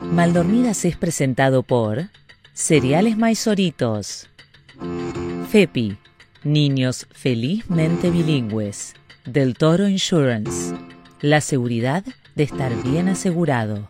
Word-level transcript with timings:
Maldormidas 0.00 0.84
es 0.84 0.96
presentado 0.96 1.62
por 1.62 2.08
Cereales 2.52 3.16
Maizoritos, 3.16 4.28
FEPI, 5.50 5.98
Niños 6.44 7.06
Felizmente 7.10 8.10
Bilingües, 8.10 8.94
Del 9.24 9.54
Toro 9.54 9.88
Insurance, 9.88 10.74
la 11.20 11.40
seguridad 11.40 12.04
de 12.36 12.44
estar 12.44 12.72
bien 12.82 13.08
asegurado. 13.08 13.88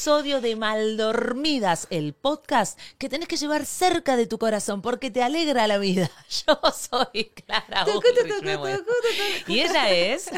Episodio 0.00 0.40
de 0.40 0.56
Maldormidas, 0.56 1.86
el 1.90 2.14
podcast 2.14 2.80
que 2.96 3.10
tenés 3.10 3.28
que 3.28 3.36
llevar 3.36 3.66
cerca 3.66 4.16
de 4.16 4.26
tu 4.26 4.38
corazón 4.38 4.80
porque 4.80 5.10
te 5.10 5.22
alegra 5.22 5.66
la 5.66 5.76
vida. 5.76 6.10
Yo 6.46 6.58
soy 6.72 7.30
Clara. 7.44 7.84
Y 9.46 9.60
ella 9.60 9.90
es... 9.90 10.30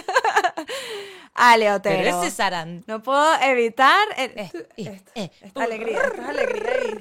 Ale 1.34 1.70
Otero. 1.70 1.96
Pero 1.96 2.22
ese 2.24 2.44
es. 2.44 2.88
No 2.88 3.04
puedo 3.04 3.40
evitar 3.40 4.04
el- 4.16 4.32
Eh, 4.36 4.50
eh, 5.14 5.30
esta, 5.40 5.62
alegría, 5.62 6.00
esta 6.06 6.28
alegría. 6.28 6.98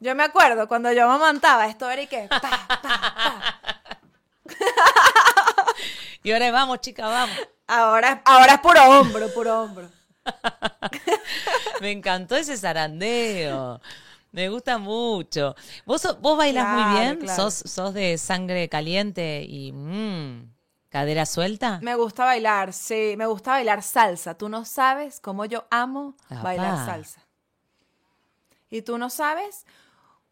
Yo 0.00 0.14
me 0.14 0.22
acuerdo 0.22 0.66
cuando 0.68 0.90
yo 0.92 1.04
amamantaba, 1.04 1.66
esto 1.66 1.90
era 1.90 2.00
y 2.00 2.06
que 2.06 2.26
pa, 2.26 2.40
pa, 2.40 2.80
pa. 2.82 3.60
Y 6.22 6.32
ahora 6.32 6.50
vamos, 6.52 6.80
chica, 6.80 7.06
vamos. 7.06 7.36
Ahora, 7.66 8.22
ahora 8.24 8.54
es 8.54 8.60
puro 8.60 8.82
hombro, 8.82 9.28
puro 9.34 9.62
hombro. 9.62 9.90
Me 11.82 11.90
encantó 11.90 12.36
ese 12.36 12.56
zarandeo. 12.56 13.80
Me 14.30 14.48
gusta 14.48 14.78
mucho. 14.78 15.54
¿Vos, 15.84 16.16
vos 16.20 16.38
bailás 16.38 16.68
muy 16.74 17.00
bien? 17.00 17.16
claro. 17.18 17.42
¿Sos, 17.50 17.54
¿Sos 17.70 17.92
de 17.92 18.16
sangre 18.18 18.68
caliente 18.68 19.44
y 19.46 19.72
mm, 19.72 20.48
cadera 20.88 21.26
suelta? 21.26 21.80
Me 21.82 21.94
gusta 21.96 22.24
bailar, 22.24 22.72
sí, 22.72 23.14
me 23.18 23.26
gusta 23.26 23.50
bailar 23.50 23.82
salsa. 23.82 24.34
Tú 24.38 24.48
no 24.48 24.64
sabes 24.64 25.20
cómo 25.20 25.44
yo 25.44 25.66
amo 25.70 26.16
Apá. 26.30 26.42
bailar 26.44 26.76
salsa. 26.86 27.20
Y 28.70 28.82
tú 28.82 28.96
no 28.96 29.10
sabes 29.10 29.66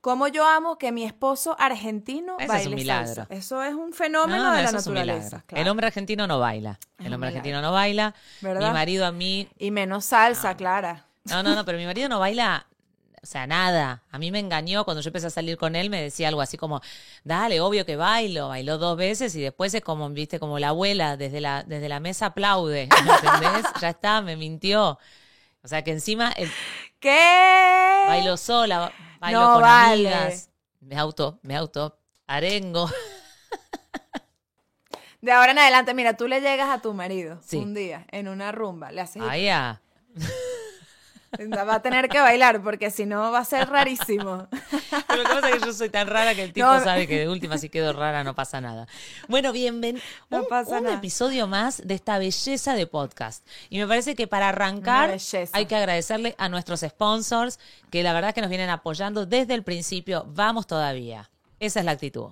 cómo 0.00 0.28
yo 0.28 0.46
amo 0.46 0.78
que 0.78 0.92
mi 0.92 1.04
esposo 1.04 1.56
argentino 1.58 2.36
Eso 2.38 2.42
es 2.44 2.48
baile 2.48 2.68
un 2.70 2.74
milagro. 2.76 3.06
salsa. 3.14 3.26
Eso 3.34 3.62
es 3.64 3.74
un 3.74 3.92
fenómeno 3.92 4.44
No, 4.44 4.52
de 4.52 4.62
la 4.62 4.68
es 4.68 4.72
naturaleza. 4.72 5.42
claro. 5.46 5.62
El 5.62 5.68
hombre 5.68 5.88
argentino 5.88 6.26
no 6.26 6.38
baila. 6.38 6.78
Es 6.98 7.04
El 7.06 7.12
hombre 7.12 7.28
argentino 7.28 7.60
no 7.60 7.72
baila. 7.72 8.14
¿Verdad? 8.40 8.68
Mi 8.68 8.72
marido 8.72 9.04
a 9.04 9.12
mí. 9.12 9.46
Y 9.58 9.70
menos 9.72 10.06
salsa, 10.06 10.56
Clara. 10.56 11.04
No, 11.24 11.42
no, 11.42 11.54
no, 11.54 11.64
pero 11.64 11.78
mi 11.78 11.86
marido 11.86 12.08
no 12.08 12.18
baila. 12.18 12.66
O 13.22 13.26
sea, 13.26 13.46
nada. 13.46 14.02
A 14.10 14.18
mí 14.18 14.30
me 14.30 14.38
engañó 14.38 14.84
cuando 14.84 15.02
yo 15.02 15.08
empecé 15.10 15.26
a 15.26 15.30
salir 15.30 15.58
con 15.58 15.76
él, 15.76 15.90
me 15.90 16.00
decía 16.00 16.28
algo 16.28 16.40
así 16.40 16.56
como, 16.56 16.80
dale, 17.22 17.60
obvio 17.60 17.84
que 17.84 17.96
bailo. 17.96 18.48
Bailó 18.48 18.78
dos 18.78 18.96
veces 18.96 19.34
y 19.36 19.42
después 19.42 19.74
es 19.74 19.82
como, 19.82 20.08
viste, 20.08 20.40
como 20.40 20.58
la 20.58 20.68
abuela 20.68 21.18
desde 21.18 21.40
la, 21.42 21.62
desde 21.62 21.88
la 21.90 22.00
mesa 22.00 22.26
aplaude. 22.26 22.88
¿me 23.04 23.12
¿Entendés? 23.12 23.66
ya 23.80 23.90
está, 23.90 24.22
me 24.22 24.36
mintió. 24.36 24.98
O 25.62 25.68
sea 25.68 25.84
que 25.84 25.90
encima 25.90 26.32
el, 26.32 26.50
¿Qué? 26.98 28.04
bailo 28.06 28.38
sola, 28.38 28.90
bailo 29.20 29.40
No 29.40 29.52
con 29.52 29.62
vale. 29.62 30.14
amigas. 30.14 30.48
Me 30.80 30.96
auto, 30.96 31.38
me 31.42 31.54
auto, 31.56 31.98
arengo. 32.26 32.88
De 35.20 35.32
ahora 35.32 35.52
en 35.52 35.58
adelante, 35.58 35.92
mira, 35.92 36.16
tú 36.16 36.26
le 36.26 36.40
llegas 36.40 36.70
a 36.70 36.80
tu 36.80 36.94
marido 36.94 37.38
Sí. 37.44 37.58
un 37.58 37.74
día 37.74 38.06
en 38.10 38.28
una 38.28 38.52
rumba, 38.52 38.90
le 38.90 39.02
haces... 39.02 39.22
Ya. 39.42 39.82
Va 41.38 41.74
a 41.76 41.80
tener 41.82 42.08
que 42.08 42.18
bailar 42.20 42.60
porque 42.60 42.90
si 42.90 43.06
no 43.06 43.30
va 43.30 43.38
a 43.38 43.44
ser 43.44 43.68
rarísimo. 43.68 44.48
Pero 44.50 45.22
lo 45.22 45.28
que 45.28 45.34
pasa 45.36 45.48
es 45.50 45.54
que 45.60 45.66
yo 45.66 45.72
soy 45.72 45.88
tan 45.88 46.08
rara 46.08 46.34
que 46.34 46.42
el 46.42 46.52
tipo 46.52 46.66
No. 46.66 46.82
sabe 46.82 47.06
que 47.06 47.20
de 47.20 47.28
última 47.28 47.56
si 47.56 47.68
quedo 47.68 47.92
rara 47.92 48.24
no 48.24 48.34
pasa 48.34 48.60
nada. 48.60 48.88
Bueno, 49.28 49.52
bienvenido. 49.52 50.04
No 50.28 50.38
un, 50.40 50.48
pasa 50.48 50.78
un 50.78 50.84
nada. 50.84 50.96
episodio 50.96 51.46
más 51.46 51.86
de 51.86 51.94
esta 51.94 52.18
belleza 52.18 52.74
de 52.74 52.86
podcast. 52.88 53.46
Y 53.68 53.78
me 53.78 53.86
parece 53.86 54.16
que 54.16 54.26
para 54.26 54.48
arrancar 54.48 55.16
hay 55.52 55.66
que 55.66 55.76
agradecerle 55.76 56.34
a 56.36 56.48
nuestros 56.48 56.80
sponsors 56.80 57.60
que 57.90 58.02
la 58.02 58.12
verdad 58.12 58.34
que 58.34 58.40
nos 58.40 58.50
vienen 58.50 58.68
apoyando 58.70 59.24
desde 59.24 59.54
el 59.54 59.62
principio. 59.62 60.24
Vamos 60.28 60.66
todavía. 60.66 61.30
Esa 61.60 61.78
es 61.78 61.86
la 61.86 61.92
actitud. 61.92 62.30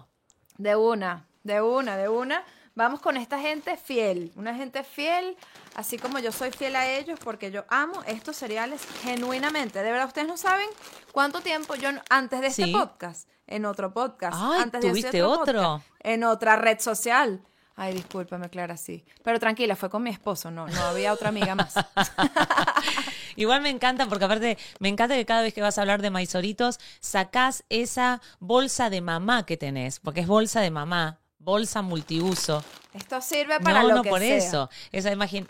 De 0.57 0.75
una, 0.75 1.25
de 1.45 1.61
una, 1.63 1.97
de 1.97 2.09
una. 2.09 2.45
Vamos 2.79 3.01
con 3.01 3.17
esta 3.17 3.41
gente 3.41 3.77
fiel, 3.77 4.31
una 4.37 4.55
gente 4.55 4.85
fiel, 4.85 5.37
así 5.75 5.99
como 5.99 6.21
yo 6.21 6.31
soy 6.31 6.53
fiel 6.53 6.77
a 6.77 6.89
ellos 6.89 7.19
porque 7.19 7.51
yo 7.51 7.65
amo 7.69 8.05
estos 8.07 8.37
cereales 8.37 8.81
genuinamente. 9.03 9.83
De 9.83 9.91
verdad, 9.91 10.07
ustedes 10.07 10.29
no 10.29 10.37
saben 10.37 10.69
cuánto 11.11 11.41
tiempo 11.41 11.75
yo 11.75 11.89
antes 12.09 12.41
de 12.41 12.47
este 12.47 12.67
Sí. 12.67 12.73
podcast, 12.73 13.29
en 13.49 13.65
otro 13.65 13.93
podcast, 13.93 14.39
Ay, 14.41 14.61
antes 14.63 14.81
de 14.81 14.91
¿tuviste 14.91 15.25
otro? 15.25 15.61
podcast, 15.61 15.87
en 15.99 16.23
otra 16.23 16.55
red 16.55 16.79
social. 16.79 17.43
Ay, 17.75 17.95
discúlpame, 17.95 18.49
Clara, 18.49 18.77
sí. 18.77 19.05
Pero 19.25 19.41
tranquila, 19.41 19.75
fue 19.75 19.91
con 19.91 20.05
mi 20.05 20.11
esposo, 20.11 20.53
no, 20.53 20.69
no 20.69 20.81
había 20.83 21.13
otra 21.13 21.31
amiga 21.31 21.57
más. 21.57 21.75
Igual 23.35 23.61
me 23.61 23.71
encantan 23.71 24.09
porque 24.09 24.25
aparte 24.25 24.57
me 24.79 24.89
encanta 24.89 25.17
que 25.17 25.27
cada 25.27 25.43
vez 25.43 25.53
que 25.53 25.63
vas 25.63 25.79
a 25.79 25.81
hablar 25.81 26.01
de 26.01 26.11
maizoritos 26.11 26.79
sacás 27.01 27.65
esa 27.71 28.21
bolsa 28.39 28.89
de 28.89 29.01
mamá 29.01 29.45
que 29.47 29.57
tenés, 29.57 29.99
porque 29.99 30.21
es 30.21 30.29
bolsa 30.29 30.61
de 30.61 30.71
mamá, 30.71 31.19
bolsa 31.49 31.81
multiuso. 31.83 32.63
Esto 32.93 33.21
sirve 33.23 33.59
para 33.61 33.83
no, 33.83 33.89
lo 33.89 33.95
no 33.97 34.03
que 34.03 34.11
por 34.11 34.21
sea. 34.21 34.37
eso. 34.37 34.71
Esa 34.93 35.11
imagen. 35.11 35.49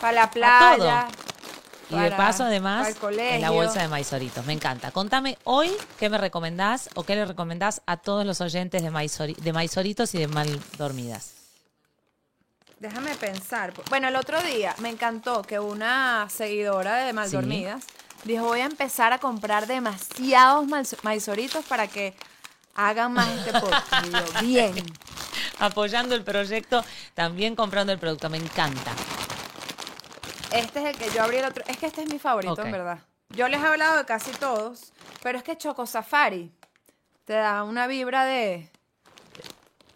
Para 0.00 0.12
la 0.12 0.30
playa. 0.30 1.06
Y 1.88 1.94
de 1.96 2.10
paso, 2.10 2.42
además, 2.42 2.88
es 2.88 3.40
la 3.40 3.50
bolsa 3.50 3.80
de 3.80 3.86
maizoritos. 3.86 4.44
Me 4.44 4.52
encanta. 4.52 4.90
Contame 4.90 5.38
hoy 5.44 5.70
qué 6.00 6.08
me 6.10 6.18
recomendás 6.18 6.90
o 6.96 7.04
qué 7.04 7.14
le 7.14 7.24
recomendás 7.24 7.80
a 7.86 7.96
todos 7.96 8.26
los 8.26 8.40
oyentes 8.40 8.82
de, 8.82 8.90
maizori- 8.90 9.36
de 9.36 9.52
maizoritos 9.52 10.12
y 10.16 10.18
de 10.18 10.26
mal 10.26 10.60
dormidas. 10.78 11.32
Déjame 12.80 13.14
pensar. 13.14 13.72
Bueno, 13.88 14.08
el 14.08 14.16
otro 14.16 14.42
día 14.42 14.74
me 14.78 14.88
encantó 14.90 15.42
que 15.42 15.60
una 15.60 16.26
seguidora 16.28 16.96
de 16.96 17.12
Maldormidas 17.12 17.84
dijo, 18.24 18.44
voy 18.46 18.60
a 18.60 18.66
empezar 18.66 19.12
a 19.12 19.18
comprar 19.18 19.68
demasiados 19.68 20.66
mal- 20.66 20.86
maizoritos 21.02 21.64
para 21.66 21.86
que 21.86 22.14
hagan 22.74 23.12
más 23.12 23.28
este 23.28 23.52
podcast. 23.60 24.40
Bien. 24.42 24.74
Apoyando 25.58 26.14
el 26.14 26.22
proyecto, 26.22 26.84
también 27.14 27.56
comprando 27.56 27.92
el 27.92 27.98
producto. 27.98 28.28
Me 28.28 28.36
encanta. 28.38 28.92
Este 30.52 30.80
es 30.80 30.86
el 30.86 30.96
que 30.96 31.10
yo 31.14 31.22
abrí 31.22 31.38
el 31.38 31.44
otro. 31.46 31.64
Es 31.66 31.76
que 31.78 31.86
este 31.86 32.02
es 32.02 32.12
mi 32.12 32.18
favorito, 32.18 32.62
en 32.62 32.72
verdad. 32.72 32.98
Yo 33.30 33.48
les 33.48 33.60
he 33.60 33.66
hablado 33.66 33.96
de 33.98 34.04
casi 34.04 34.30
todos, 34.32 34.92
pero 35.22 35.38
es 35.38 35.44
que 35.44 35.56
Choco 35.58 35.86
Safari 35.86 36.52
te 37.24 37.32
da 37.34 37.64
una 37.64 37.86
vibra 37.86 38.24
de... 38.24 38.70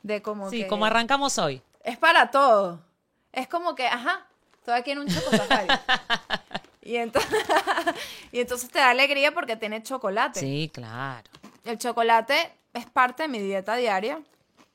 De 0.02 0.22
como 0.22 0.50
Sí, 0.50 0.62
que- 0.62 0.66
como 0.66 0.86
arrancamos 0.86 1.38
hoy. 1.38 1.62
Es 1.84 1.96
para 1.98 2.30
todo. 2.30 2.80
Es 3.32 3.46
como 3.46 3.74
que, 3.74 3.86
ajá, 3.86 4.26
estoy 4.58 4.74
aquí 4.74 4.90
en 4.90 4.98
un 5.00 5.06
choco 5.08 5.30
safari. 5.30 5.68
y, 6.82 6.96
entonces, 6.96 7.30
y 8.32 8.40
entonces 8.40 8.70
te 8.70 8.78
da 8.80 8.90
alegría 8.90 9.32
porque 9.32 9.56
tiene 9.56 9.82
chocolate. 9.82 10.40
Sí, 10.40 10.70
claro. 10.72 11.28
El 11.64 11.78
chocolate 11.78 12.50
es 12.72 12.86
parte 12.86 13.22
de 13.24 13.28
mi 13.28 13.38
dieta 13.38 13.76
diaria. 13.76 14.20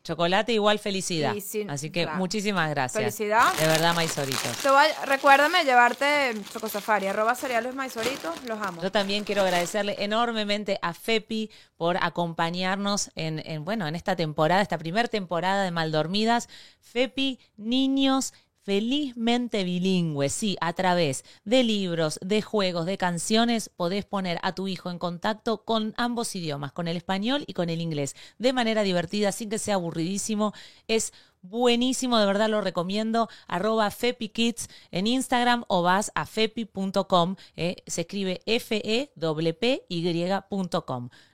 Chocolate 0.05 0.53
igual 0.53 0.77
felicidad. 0.77 1.35
Así 1.67 1.89
que 1.89 2.03
claro. 2.03 2.19
muchísimas 2.19 2.69
gracias. 2.69 3.03
Felicidad. 3.03 3.51
De 3.55 3.65
verdad, 3.65 3.95
maizoritos. 3.95 4.63
Recuérdame 5.05 5.63
llevarte 5.63 6.31
choco 6.53 6.69
safari, 6.69 7.07
arroba 7.07 7.33
cereales 7.33 7.73
maizoritos, 7.73 8.43
los 8.43 8.61
amo. 8.61 8.83
Yo 8.83 8.91
también 8.91 9.23
quiero 9.23 9.41
agradecerle 9.41 9.95
enormemente 9.97 10.77
a 10.83 10.93
Fepi 10.93 11.49
por 11.75 11.97
acompañarnos 11.99 13.09
en, 13.15 13.41
en, 13.45 13.65
bueno, 13.65 13.87
en 13.87 13.95
esta 13.95 14.15
temporada, 14.15 14.61
esta 14.61 14.77
primera 14.77 15.07
temporada 15.07 15.63
de 15.63 15.71
Maldormidas. 15.71 16.49
Fepi, 16.79 17.39
niños 17.57 18.33
felizmente 18.65 19.63
bilingües, 19.63 20.33
sí, 20.33 20.57
a 20.59 20.73
través 20.73 21.23
de 21.43 21.63
libros, 21.63 22.19
de 22.21 22.41
juegos, 22.41 22.87
de 22.87 22.97
canciones, 22.97 23.69
podés 23.69 24.05
poner 24.05 24.39
a 24.41 24.55
tu 24.55 24.67
hijo 24.67 24.89
en 24.89 24.97
contacto 24.97 25.63
con 25.63 25.93
ambos 25.97 26.35
idiomas, 26.35 26.71
con 26.71 26.87
el 26.87 26.97
español 26.97 27.43
y 27.45 27.53
con 27.53 27.69
el 27.69 27.79
inglés, 27.79 28.15
de 28.39 28.53
manera 28.53 28.81
divertida, 28.81 29.31
sin 29.31 29.51
que 29.51 29.59
sea 29.59 29.75
aburridísimo. 29.75 30.53
Es 30.87 31.13
buenísimo, 31.43 32.17
de 32.17 32.25
verdad 32.25 32.49
lo 32.49 32.61
recomiendo. 32.61 33.29
Arroba 33.47 33.91
FepiKids 33.91 34.67
en 34.89 35.05
Instagram 35.05 35.63
o 35.67 35.83
vas 35.83 36.11
a 36.15 36.25
fepi.com. 36.25 37.35
eh, 37.55 37.75
se 37.85 38.01
escribe 38.01 38.41
F-E-P-P-Y.com. 38.47 39.09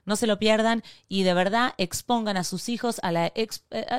No 0.03 0.15
se 0.17 0.27
lo 0.27 0.37
pierdan 0.37 0.83
y 1.07 1.23
de 1.23 1.33
verdad 1.33 1.73
expongan 1.77 2.35
a 2.35 2.43
sus 2.43 2.67
hijos 2.67 2.99
a 3.03 3.13
la, 3.13 3.27
eh, 3.27 3.47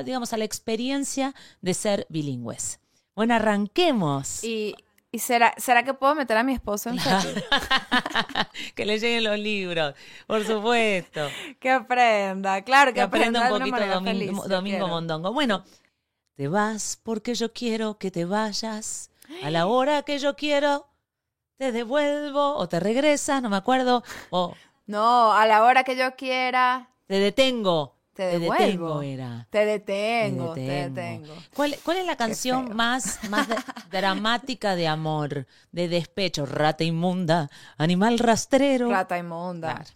digamos, 0.05 0.33
a 0.33 0.37
la 0.37 0.45
experiencia 0.45 1.33
de 1.61 1.73
ser 1.73 2.05
bilingües. 2.09 2.82
Bueno, 3.15 3.35
arranquemos. 3.35 4.43
Y, 4.43 4.75
y 5.11 5.19
será, 5.19 5.53
¿será 5.57 5.83
que 5.83 5.93
puedo 5.93 6.15
meter 6.15 6.37
a 6.37 6.43
mi 6.43 6.53
esposo 6.53 6.89
en 6.89 6.97
que 8.75 8.85
le 8.85 8.99
lleguen 8.99 9.23
los 9.23 9.37
libros, 9.37 9.93
por 10.25 10.43
supuesto. 10.43 11.27
Que 11.59 11.69
aprenda, 11.69 12.61
claro, 12.63 12.91
que, 12.91 12.95
Que 12.95 13.01
aprenda 13.01 13.41
un 13.41 13.47
de 13.47 13.53
una 13.53 13.59
poquito 13.59 13.77
manera 13.77 13.93
Domingo, 13.95 14.77
feliz. 14.77 14.79
Mondongo. 14.89 15.31
Bueno, 15.31 15.63
te 16.35 16.47
vas 16.47 16.99
porque 17.03 17.35
yo 17.35 17.53
quiero 17.53 17.97
que 17.97 18.09
te 18.09 18.25
vayas 18.25 19.11
a 19.43 19.49
la 19.51 19.67
hora 19.67 20.01
que 20.01 20.17
yo 20.17 20.35
quiero 20.35 20.87
te 21.57 21.71
devuelvo 21.71 22.55
o 22.55 22.67
te 22.67 22.79
regresas, 22.79 23.41
no 23.41 23.49
me 23.49 23.57
acuerdo, 23.57 24.03
o 24.31 24.55
No, 24.85 25.31
a 25.31 25.45
la 25.45 25.63
hora 25.63 25.83
que 25.83 25.95
yo 25.95 26.15
quiera, 26.15 26.89
te 27.05 27.19
detengo. 27.19 27.92
Te 28.13 28.39
detengo 28.39 29.01
era. 29.01 29.47
Te 29.49 29.65
detengo, 29.65 30.53
te 30.53 30.61
Te 30.61 30.89
detengo. 30.89 31.33
¿Cuál, 31.55 31.75
cuál 31.83 31.97
es 31.97 32.05
la 32.05 32.15
canción 32.15 32.75
más, 32.75 33.19
dramática 33.91 34.75
de 34.75 34.87
amor, 34.87 35.47
de 35.71 35.87
despecho? 35.87 36.45
Rata 36.45 36.83
inmunda, 36.83 37.49
animal 37.77 38.19
rastrero. 38.19 38.89
Rata 38.89 39.17
inmunda. 39.17 39.75
Claro. 39.75 39.91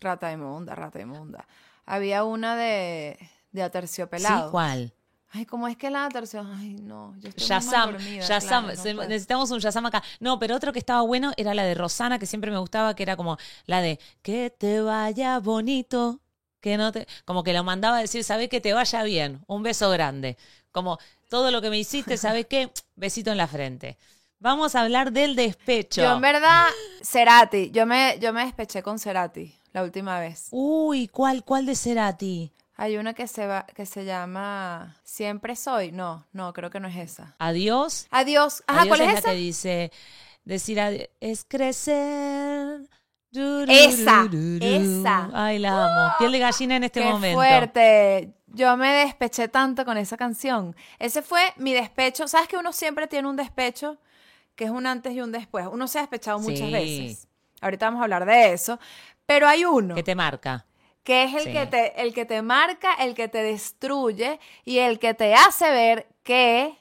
Rata 0.00 0.32
inmunda, 0.32 0.74
rata 0.74 1.00
inmunda. 1.00 1.46
Había 1.86 2.24
una 2.24 2.56
de, 2.56 3.18
de 3.52 3.60
¿Sí? 3.60 3.60
Aterciopelado. 3.60 4.50
¿Cuál? 4.50 4.92
Ay, 5.34 5.46
¿cómo 5.46 5.66
es 5.66 5.78
que 5.78 5.88
la 5.90 6.08
tercio? 6.10 6.46
Ay, 6.56 6.74
no, 6.74 7.14
yo 7.18 7.30
estoy 7.30 7.46
muy 7.46 7.48
mal 7.48 7.62
Shazam, 7.64 7.92
dormida, 7.92 8.26
claro, 8.40 8.66
no 8.66 8.82
se- 8.82 8.94
necesitamos 9.08 9.50
un 9.50 9.60
Shazam 9.60 9.86
acá. 9.86 10.02
No, 10.20 10.38
pero 10.38 10.54
otro 10.54 10.72
que 10.74 10.78
estaba 10.78 11.00
bueno 11.02 11.32
era 11.38 11.54
la 11.54 11.62
de 11.64 11.74
Rosana, 11.74 12.18
que 12.18 12.26
siempre 12.26 12.50
me 12.50 12.58
gustaba, 12.58 12.94
que 12.94 13.02
era 13.02 13.16
como 13.16 13.38
la 13.64 13.80
de 13.80 13.98
que 14.20 14.50
te 14.50 14.82
vaya 14.82 15.38
bonito, 15.38 16.20
que 16.62 16.78
no 16.78 16.92
te, 16.92 17.06
como 17.26 17.42
que 17.44 17.52
lo 17.52 17.62
mandaba 17.64 17.98
a 17.98 18.00
decir, 18.00 18.24
sabe 18.24 18.48
que 18.48 18.62
te 18.62 18.72
vaya 18.72 19.02
bien, 19.02 19.42
un 19.46 19.62
beso 19.62 19.90
grande, 19.90 20.38
como 20.70 20.98
todo 21.28 21.50
lo 21.50 21.60
que 21.60 21.68
me 21.68 21.78
hiciste, 21.78 22.16
sabe 22.16 22.44
qué, 22.46 22.70
besito 22.96 23.30
en 23.30 23.36
la 23.36 23.46
frente. 23.48 23.98
Vamos 24.38 24.74
a 24.74 24.80
hablar 24.80 25.12
del 25.12 25.36
despecho. 25.36 26.00
Yo 26.02 26.14
en 26.14 26.20
verdad, 26.20 26.66
Cerati, 27.02 27.70
yo 27.70 27.84
me, 27.84 28.18
yo 28.20 28.32
me 28.32 28.44
despeché 28.44 28.82
con 28.82 28.98
Cerati 28.98 29.54
la 29.72 29.82
última 29.82 30.18
vez. 30.20 30.48
Uy, 30.50 31.08
¿cuál, 31.08 31.44
cuál 31.44 31.66
de 31.66 31.74
Cerati? 31.76 32.52
Hay 32.74 32.96
una 32.96 33.12
que 33.14 33.28
se 33.28 33.46
va, 33.46 33.66
que 33.66 33.86
se 33.86 34.04
llama 34.04 34.96
Siempre 35.04 35.54
soy. 35.56 35.92
No, 35.92 36.26
no, 36.32 36.52
creo 36.52 36.70
que 36.70 36.80
no 36.80 36.88
es 36.88 36.96
esa. 36.96 37.36
Adiós. 37.38 38.06
Adiós. 38.10 38.62
Ajá, 38.66 38.80
Adiós 38.82 38.88
¿cuál 38.96 39.00
es, 39.08 39.12
la 39.12 39.18
esa? 39.20 39.30
que 39.30 39.36
dice, 39.36 39.92
decir 40.44 40.78
adi- 40.78 41.08
es 41.20 41.44
crecer. 41.44 42.88
Esa, 43.34 44.28
esa. 44.60 45.30
Ay, 45.32 45.58
la 45.58 45.70
amo. 45.86 46.14
Piel 46.18 46.32
de 46.32 46.38
gallina 46.38 46.76
en 46.76 46.84
este 46.84 47.00
Qué 47.00 47.06
momento. 47.10 47.36
fuerte. 47.38 48.34
Yo 48.48 48.76
me 48.76 48.92
despeché 48.92 49.48
tanto 49.48 49.84
con 49.86 49.96
esa 49.96 50.16
canción. 50.18 50.76
Ese 50.98 51.22
fue 51.22 51.40
mi 51.56 51.72
despecho. 51.72 52.28
¿Sabes 52.28 52.48
que 52.48 52.56
uno 52.58 52.72
siempre 52.72 53.06
tiene 53.06 53.28
un 53.28 53.36
despecho 53.36 53.96
que 54.54 54.64
es 54.64 54.70
un 54.70 54.86
antes 54.86 55.14
y 55.14 55.20
un 55.22 55.32
después? 55.32 55.66
Uno 55.70 55.88
se 55.88 55.98
ha 55.98 56.02
despechado 56.02 56.38
muchas 56.38 56.66
Sí. 56.66 56.72
veces. 56.72 57.28
Ahorita 57.62 57.86
vamos 57.86 58.00
a 58.00 58.04
hablar 58.04 58.26
de 58.26 58.52
eso. 58.52 58.78
Pero 59.24 59.48
hay 59.48 59.64
uno 59.64 59.94
Que 59.94 60.02
te 60.02 60.14
marca. 60.14 60.66
que 61.02 61.24
es 61.24 61.34
el, 61.34 61.42
Sí. 61.44 61.52
que 61.52 61.66
te, 61.66 62.02
el 62.02 62.12
que 62.12 62.26
te 62.26 62.42
marca, 62.42 62.92
el 62.94 63.14
que 63.14 63.28
te 63.28 63.42
destruye 63.42 64.38
y 64.64 64.78
el 64.78 64.98
que 64.98 65.14
te 65.14 65.34
hace 65.34 65.70
ver 65.70 66.06
que 66.22 66.76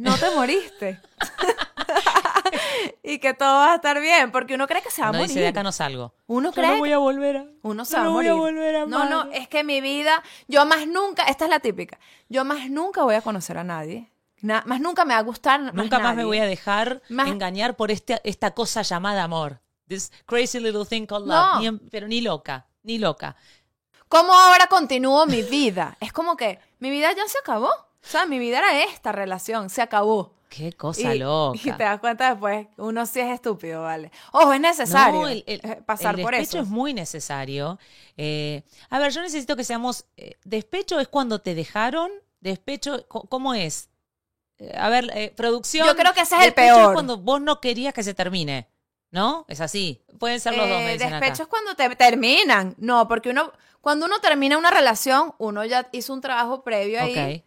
no 0.00 0.16
te 0.18 0.30
moriste. 0.34 1.00
y 3.02 3.18
que 3.18 3.34
todo 3.34 3.48
va 3.58 3.72
a 3.72 3.74
estar 3.76 4.00
bien, 4.00 4.30
porque 4.32 4.54
uno 4.54 4.66
cree 4.66 4.82
que 4.82 4.90
se 4.90 5.00
va 5.02 5.08
a 5.08 5.10
Uno 5.10 5.18
morir. 5.20 5.28
dice, 5.28 5.40
de 5.40 5.48
acá 5.48 5.62
no 5.62 5.72
salgo. 5.72 6.14
Uno 6.26 6.48
Yo 6.50 6.54
cree 6.54 6.68
no 6.72 6.78
voy 6.78 6.92
a 6.92 6.98
volver 6.98 7.36
a... 7.38 7.46
uno 7.62 7.84
se 7.84 7.92
yo 7.92 7.98
va 7.98 8.02
a 8.02 8.04
no 8.04 8.12
voy 8.12 8.24
morir. 8.28 8.30
a 8.30 8.34
volver 8.34 8.76
a 8.76 8.86
no, 8.86 9.04
no, 9.08 9.30
es 9.32 9.48
que 9.48 9.64
mi 9.64 9.80
vida, 9.80 10.22
yo 10.48 10.64
más 10.66 10.86
nunca, 10.86 11.24
esta 11.24 11.44
es 11.44 11.50
la 11.50 11.60
típica, 11.60 11.98
yo 12.28 12.44
más 12.44 12.70
nunca 12.70 13.02
voy 13.02 13.14
a 13.14 13.22
conocer 13.22 13.58
a 13.58 13.64
nadie. 13.64 14.10
Na- 14.42 14.62
más 14.66 14.80
nunca 14.80 15.04
me 15.04 15.12
va 15.12 15.20
a 15.20 15.22
gustar. 15.22 15.74
Nunca 15.74 15.98
más 15.98 16.16
me 16.16 16.24
voy 16.24 16.38
a 16.38 16.46
dejar 16.46 17.02
Más- 17.10 17.28
engañar 17.28 17.76
por 17.76 17.90
este, 17.90 18.20
esta 18.24 18.52
cosa 18.52 18.80
llamada 18.82 19.22
amor. 19.24 19.60
This 19.86 20.10
crazy 20.24 20.60
little 20.60 20.86
thing 20.86 21.04
called 21.04 21.26
love. 21.26 21.54
No. 21.54 21.60
Ni 21.60 21.66
en- 21.66 21.78
pero 21.90 22.08
ni 22.08 22.22
loca, 22.22 22.66
ni 22.82 22.96
loca. 22.98 23.36
¿Cómo 24.08 24.32
ahora 24.32 24.66
continúo 24.68 25.26
mi 25.26 25.42
vida? 25.42 25.96
Es 26.00 26.12
como 26.12 26.36
que 26.38 26.58
mi 26.78 26.88
vida 26.90 27.12
ya 27.12 27.28
se 27.28 27.38
acabó. 27.38 27.68
O 28.02 28.06
sea, 28.06 28.26
mi 28.26 28.38
vida 28.38 28.58
era 28.58 28.82
esta 28.84 29.12
relación, 29.12 29.70
se 29.70 29.82
acabó. 29.82 30.34
Qué 30.48 30.72
cosa 30.72 31.14
y, 31.14 31.18
loca. 31.20 31.58
y 31.62 31.70
te 31.72 31.84
das 31.84 32.00
cuenta 32.00 32.30
después, 32.30 32.66
uno 32.76 33.06
sí 33.06 33.20
es 33.20 33.28
estúpido, 33.30 33.82
¿vale? 33.82 34.10
Ojo, 34.32 34.52
es 34.52 34.60
necesario 34.60 35.20
No, 35.20 35.28
el, 35.28 35.44
el- 35.46 35.60
eh, 35.62 35.82
pasar 35.86 36.16
el 36.16 36.22
por 36.22 36.32
despecho 36.34 36.56
eso. 36.58 36.64
es 36.64 36.68
muy 36.68 36.92
necesario. 36.92 37.78
Eh, 38.16 38.62
a 38.88 38.98
ver, 38.98 39.12
yo 39.12 39.22
necesito 39.22 39.54
que 39.54 39.62
seamos. 39.62 40.06
eh, 40.16 40.36
despecho 40.44 40.98
es 40.98 41.06
cuando 41.08 41.40
te 41.40 41.54
dejaron. 41.54 42.10
Despecho, 42.40 43.06
¿cómo 43.06 43.54
es? 43.54 43.90
Eh, 44.58 44.74
a 44.76 44.88
ver, 44.88 45.32
producción. 45.36 45.86
Yo 45.86 45.94
creo 45.94 46.12
que 46.14 46.22
ese 46.22 46.34
es 46.34 46.40
el 46.40 46.46
despecho 46.46 46.74
peor. 46.74 46.88
Es 46.88 46.94
cuando 46.94 47.18
vos 47.18 47.40
no 47.40 47.60
querías 47.60 47.94
que 47.94 48.02
se 48.02 48.14
termine. 48.14 48.66
¿No? 49.12 49.44
Es 49.48 49.60
así. 49.60 50.02
Pueden 50.18 50.38
ser 50.40 50.56
los 50.56 50.68
dos, 50.68 50.78
me 50.82 50.92
dicen 50.94 51.08
acá. 51.12 51.20
despecho 51.26 51.42
es 51.44 51.48
cuando 51.48 51.74
te 51.74 51.88
terminan. 51.96 52.74
No, 52.78 53.06
porque 53.08 53.30
uno, 53.30 53.52
cuando 53.80 54.06
uno 54.06 54.18
termina 54.20 54.56
una 54.58 54.70
relación, 54.70 55.34
uno 55.38 55.64
ya 55.64 55.88
hizo 55.92 56.12
un 56.12 56.20
trabajo 56.20 56.62
previo 56.64 57.00
ahí. 57.02 57.44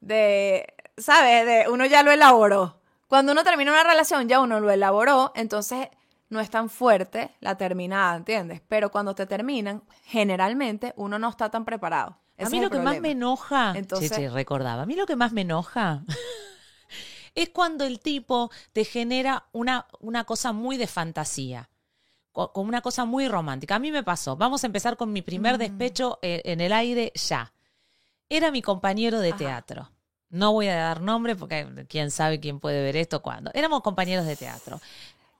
De, 0.00 0.72
¿sabes? 0.96 1.46
De, 1.46 1.68
uno 1.70 1.86
ya 1.86 2.02
lo 2.02 2.10
elaboró. 2.10 2.80
Cuando 3.06 3.32
uno 3.32 3.42
termina 3.44 3.72
una 3.72 3.82
relación, 3.84 4.28
ya 4.28 4.40
uno 4.40 4.60
lo 4.60 4.70
elaboró, 4.70 5.32
entonces 5.34 5.88
no 6.28 6.38
es 6.40 6.48
tan 6.50 6.70
fuerte 6.70 7.34
la 7.40 7.56
terminada, 7.56 8.16
¿entiendes? 8.16 8.60
Pero 8.68 8.90
cuando 8.90 9.14
te 9.14 9.26
terminan, 9.26 9.82
generalmente 10.04 10.92
uno 10.96 11.18
no 11.18 11.28
está 11.28 11.50
tan 11.50 11.64
preparado. 11.64 12.18
Ese 12.36 12.46
A 12.46 12.50
mí 12.50 12.60
lo 12.60 12.70
que 12.70 12.78
más 12.78 13.00
me 13.00 13.10
enoja, 13.10 13.72
Entonces- 13.76 14.10
che, 14.10 14.16
che, 14.16 14.30
recordaba, 14.30 14.82
a 14.82 14.86
mí 14.86 14.94
lo 14.94 15.06
que 15.06 15.16
más 15.16 15.32
me 15.32 15.40
enoja 15.42 16.04
es 17.34 17.48
cuando 17.50 17.84
el 17.84 18.00
tipo 18.00 18.50
te 18.72 18.84
genera 18.84 19.44
una, 19.52 19.86
una 20.00 20.24
cosa 20.24 20.52
muy 20.52 20.76
de 20.76 20.86
fantasía, 20.86 21.68
co- 22.32 22.52
como 22.52 22.68
una 22.68 22.80
cosa 22.80 23.04
muy 23.04 23.28
romántica. 23.28 23.74
A 23.74 23.78
mí 23.78 23.90
me 23.90 24.02
pasó, 24.02 24.36
vamos 24.36 24.62
a 24.64 24.66
empezar 24.68 24.96
con 24.96 25.12
mi 25.12 25.20
Mm. 25.20 25.24
primer 25.24 25.58
despecho 25.58 26.18
eh, 26.22 26.42
en 26.44 26.60
el 26.60 26.72
aire 26.72 27.12
ya. 27.14 27.52
Era 28.30 28.50
mi 28.50 28.62
compañero 28.62 29.20
de 29.20 29.28
Ajá. 29.28 29.36
teatro. 29.36 29.90
No 30.30 30.52
voy 30.52 30.68
a 30.68 30.76
dar 30.76 31.02
nombre 31.02 31.36
porque 31.36 31.86
quién 31.88 32.10
sabe 32.10 32.40
quién 32.40 32.60
puede 32.60 32.82
ver 32.82 32.96
esto 32.96 33.20
cuándo. 33.20 33.50
Éramos 33.52 33.82
compañeros 33.82 34.24
de 34.24 34.36
teatro. 34.36 34.80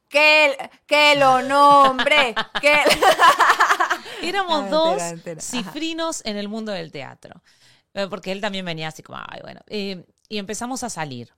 Que, 0.08 0.70
que 0.87 1.14
lo 1.16 1.40
nombre, 1.40 2.34
que... 2.60 2.75
Éramos 4.22 4.69
dos 4.69 5.00
cifrinos 5.38 6.22
en 6.25 6.37
el 6.37 6.48
mundo 6.48 6.72
del 6.72 6.90
teatro. 6.92 7.42
Eh, 7.94 8.06
Porque 8.08 8.32
él 8.32 8.40
también 8.40 8.64
venía 8.64 8.88
así 8.88 9.02
como, 9.02 9.19
ay, 9.19 9.40
bueno. 9.43 9.60
Eh, 9.69 10.04
y 10.28 10.38
empezamos 10.38 10.82
a 10.82 10.90
salir. 10.90 11.32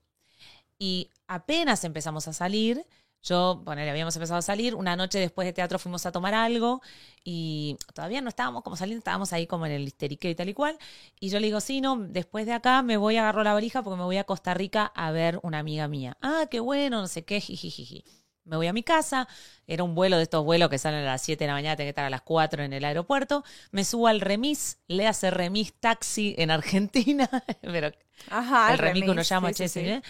Y 0.78 1.10
apenas 1.26 1.84
empezamos 1.84 2.28
a 2.28 2.32
salir, 2.32 2.84
yo, 3.22 3.62
bueno, 3.64 3.82
habíamos 3.82 4.16
empezado 4.16 4.38
a 4.38 4.42
salir, 4.42 4.74
una 4.74 4.96
noche 4.96 5.18
después 5.18 5.46
de 5.46 5.52
teatro 5.52 5.78
fuimos 5.78 6.04
a 6.06 6.12
tomar 6.12 6.34
algo 6.34 6.82
y 7.24 7.76
todavía 7.94 8.20
no 8.20 8.28
estábamos 8.28 8.62
como 8.64 8.76
saliendo, 8.76 8.98
estábamos 8.98 9.32
ahí 9.32 9.46
como 9.46 9.64
en 9.66 9.72
el 9.72 9.82
histeriqueo 9.82 10.30
y 10.30 10.34
tal 10.34 10.48
y 10.48 10.54
cual. 10.54 10.76
Y 11.20 11.28
yo 11.28 11.38
le 11.38 11.46
digo, 11.46 11.60
sí, 11.60 11.80
no, 11.80 11.96
después 11.96 12.46
de 12.46 12.52
acá 12.52 12.82
me 12.82 12.96
voy 12.96 13.16
a 13.16 13.22
agarrar 13.22 13.44
la 13.44 13.54
valija 13.54 13.82
porque 13.82 13.96
me 13.96 14.04
voy 14.04 14.16
a 14.16 14.24
Costa 14.24 14.54
Rica 14.54 14.86
a 14.94 15.12
ver 15.12 15.38
una 15.42 15.60
amiga 15.60 15.86
mía. 15.86 16.16
Ah, 16.20 16.46
qué 16.50 16.58
bueno, 16.60 17.00
no 17.00 17.06
sé 17.06 17.24
qué, 17.24 17.40
jijijiji. 17.40 18.04
Me 18.44 18.56
voy 18.56 18.66
a 18.66 18.72
mi 18.72 18.82
casa, 18.82 19.28
era 19.68 19.84
un 19.84 19.94
vuelo 19.94 20.16
de 20.16 20.24
estos 20.24 20.44
vuelos 20.44 20.68
que 20.68 20.78
salen 20.78 21.02
a 21.02 21.12
las 21.12 21.22
7 21.22 21.44
de 21.44 21.48
la 21.48 21.54
mañana, 21.54 21.76
tengo 21.76 21.86
que 21.86 21.90
estar 21.90 22.04
a 22.04 22.10
las 22.10 22.22
4 22.22 22.64
en 22.64 22.72
el 22.72 22.84
aeropuerto. 22.84 23.44
Me 23.70 23.84
subo 23.84 24.08
al 24.08 24.20
remis, 24.20 24.78
le 24.88 25.06
hace 25.06 25.30
remis 25.30 25.74
taxi 25.74 26.34
en 26.38 26.50
Argentina, 26.50 27.30
pero 27.62 27.92
Ajá, 28.28 28.72
el 28.72 28.78
remis 28.78 29.04
que 29.04 29.10
uno 29.10 29.22
llama, 29.22 29.50
sí, 29.50 29.54
che, 29.54 29.68
sí, 29.68 29.80
sí. 29.80 29.86
¿eh? 29.86 30.02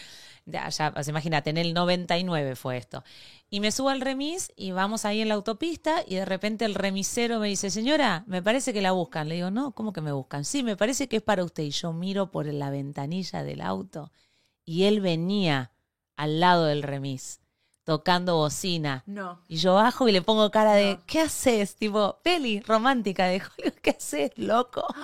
Ya, 0.45 0.69
ya, 0.69 0.93
pues, 0.93 1.07
imagínate, 1.09 1.51
en 1.51 1.57
el 1.59 1.73
99 1.75 2.57
fue 2.57 2.77
esto. 2.77 3.05
Y 3.49 3.61
me 3.61 3.71
subo 3.71 3.91
al 3.91 4.01
remis 4.01 4.53
y 4.57 4.73
vamos 4.73 5.05
ahí 5.05 5.21
en 5.21 5.29
la 5.29 5.35
autopista 5.35 6.03
y 6.07 6.17
de 6.17 6.25
repente 6.25 6.65
el 6.65 6.75
remisero 6.75 7.39
me 7.39 7.49
dice, 7.49 7.71
señora, 7.71 8.25
me 8.27 8.43
parece 8.43 8.73
que 8.73 8.83
la 8.83 8.93
buscan. 8.93 9.29
Le 9.29 9.37
digo, 9.37 9.51
no, 9.51 9.73
¿cómo 9.73 9.93
que 9.93 10.01
me 10.01 10.13
buscan? 10.13 10.45
Sí, 10.45 10.63
me 10.63 10.77
parece 10.77 11.09
que 11.09 11.17
es 11.17 11.23
para 11.23 11.45
usted. 11.45 11.63
Y 11.65 11.71
yo 11.71 11.93
miro 11.93 12.31
por 12.31 12.47
la 12.47 12.71
ventanilla 12.71 13.43
del 13.43 13.61
auto 13.61 14.11
y 14.65 14.85
él 14.85 15.01
venía 15.01 15.73
al 16.17 16.41
lado 16.41 16.65
del 16.67 16.83
remis 16.83 17.41
tocando 17.85 18.37
bocina. 18.37 19.03
No. 19.07 19.41
Y 19.49 19.57
yo 19.57 19.75
bajo 19.75 20.09
y 20.09 20.13
le 20.13 20.23
pongo 20.23 20.51
cara 20.51 20.75
de, 20.75 20.95
No. 20.97 21.03
¿qué 21.07 21.21
haces? 21.21 21.77
Tipo, 21.77 22.21
peli 22.23 22.61
romántica 22.61 23.27
de 23.27 23.43
Hollywood, 23.43 23.79
¿qué 23.83 23.91
haces, 23.91 24.31
loco? 24.37 24.87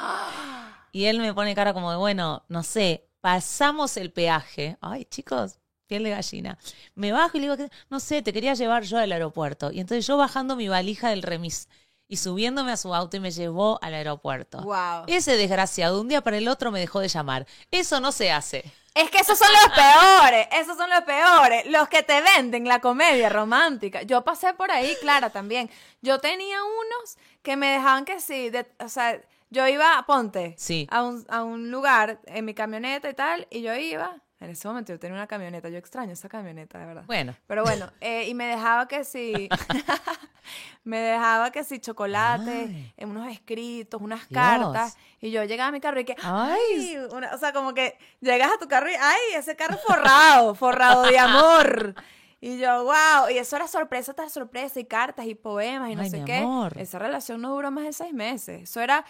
Y 0.90 1.04
él 1.04 1.20
me 1.20 1.34
pone 1.34 1.54
cara 1.54 1.74
como 1.74 1.90
de, 1.90 1.98
bueno, 1.98 2.44
no 2.48 2.62
sé, 2.62 3.07
pasamos 3.32 3.96
el 3.98 4.10
peaje. 4.10 4.78
Ay, 4.80 5.04
chicos, 5.04 5.58
piel 5.86 6.02
de 6.04 6.10
gallina. 6.10 6.56
Me 6.94 7.12
bajo 7.12 7.36
y 7.36 7.40
le 7.40 7.50
digo, 7.54 7.68
no 7.90 8.00
sé, 8.00 8.22
te 8.22 8.32
quería 8.32 8.54
llevar 8.54 8.84
yo 8.84 8.96
al 8.96 9.12
aeropuerto. 9.12 9.70
Y 9.70 9.80
entonces 9.80 10.06
yo 10.06 10.16
bajando 10.16 10.56
mi 10.56 10.68
valija 10.68 11.10
del 11.10 11.20
remis 11.22 11.68
y 12.08 12.16
subiéndome 12.16 12.72
a 12.72 12.78
su 12.78 12.94
auto 12.94 13.18
y 13.18 13.20
me 13.20 13.30
llevó 13.30 13.78
al 13.82 13.92
aeropuerto. 13.92 14.62
Wow. 14.62 15.04
Ese 15.08 15.36
desgraciado, 15.36 15.96
de 15.96 16.00
un 16.00 16.08
día 16.08 16.22
para 16.22 16.38
el 16.38 16.48
otro 16.48 16.70
me 16.70 16.80
dejó 16.80 17.00
de 17.00 17.08
llamar. 17.08 17.46
Eso 17.70 18.00
no 18.00 18.12
se 18.12 18.32
hace. 18.32 18.64
Es 18.94 19.10
que 19.10 19.18
esos 19.18 19.38
son 19.38 19.48
los 19.52 19.74
peores, 19.74 20.48
esos 20.52 20.76
son 20.78 20.88
los 20.88 21.02
peores, 21.02 21.66
los 21.66 21.86
que 21.88 22.02
te 22.02 22.22
venden 22.22 22.66
la 22.66 22.80
comedia 22.80 23.28
romántica. 23.28 24.02
Yo 24.02 24.24
pasé 24.24 24.54
por 24.54 24.70
ahí, 24.72 24.96
Clara, 25.02 25.28
también. 25.28 25.70
Yo 26.00 26.18
tenía 26.18 26.64
unos 26.64 27.18
que 27.42 27.56
me 27.56 27.68
dejaban 27.68 28.06
que 28.06 28.20
sí, 28.20 28.48
de- 28.48 28.66
o 28.80 28.88
sea, 28.88 29.20
yo 29.50 29.66
iba, 29.68 30.04
ponte, 30.06 30.54
Sí. 30.58 30.86
a, 30.90 31.02
un, 31.02 31.24
a 31.28 31.42
un 31.44 31.70
lugar 31.70 32.20
en 32.26 32.44
mi 32.44 32.54
camioneta 32.54 33.08
y 33.10 33.14
tal, 33.14 33.46
y 33.50 33.62
yo 33.62 33.74
iba, 33.74 34.16
en 34.40 34.50
ese 34.50 34.68
momento 34.68 34.92
yo 34.92 34.98
tenía 35.00 35.14
una 35.16 35.26
camioneta, 35.26 35.68
yo 35.68 35.78
extraño 35.78 36.12
esa 36.12 36.28
camioneta, 36.28 36.78
de 36.78 36.86
verdad. 36.86 37.04
Bueno, 37.06 37.34
Pero 37.46 37.62
bueno, 37.64 37.90
eh, 38.00 38.28
y 38.28 38.34
me 38.34 38.46
dejaba 38.46 38.86
que 38.86 39.04
sí, 39.04 39.48
me 40.84 40.98
dejaba 41.00 41.50
que 41.50 41.64
sí 41.64 41.78
chocolate, 41.80 42.92
en 42.96 43.10
unos 43.10 43.28
escritos, 43.32 44.00
unas 44.00 44.28
Dios. 44.28 44.40
cartas, 44.42 44.96
y 45.20 45.30
yo 45.30 45.44
llegaba 45.44 45.68
a 45.68 45.72
mi 45.72 45.80
carro 45.80 46.00
y 46.00 46.04
que, 46.04 46.14
Ay. 46.22 46.60
ay, 46.76 46.96
una- 47.12 47.34
o 47.34 47.38
sea, 47.38 47.52
como 47.52 47.74
que 47.74 47.98
llegas 48.20 48.50
a 48.52 48.58
tu 48.58 48.68
carro 48.68 48.90
y, 48.90 48.94
ay, 48.94 49.18
ese 49.36 49.56
carro 49.56 49.76
forrado, 49.78 50.54
forrado 50.54 51.02
de 51.04 51.18
amor. 51.18 51.94
Y 52.40 52.58
yo, 52.58 52.84
wow, 52.84 53.28
y 53.34 53.38
eso 53.38 53.56
era 53.56 53.66
sorpresa 53.66 54.14
tras 54.14 54.32
sorpresa, 54.32 54.78
y 54.78 54.84
cartas 54.84 55.26
y 55.26 55.34
poemas 55.34 55.90
y 55.90 55.96
no 55.96 56.02
Ay, 56.02 56.10
sé 56.10 56.22
qué. 56.24 56.36
amor. 56.38 56.72
Esa 56.78 56.98
relación 57.00 57.40
no 57.42 57.52
duró 57.52 57.70
más 57.72 57.84
de 57.84 57.92
seis 57.92 58.14
meses. 58.14 58.62
Eso 58.62 58.80
era 58.80 59.04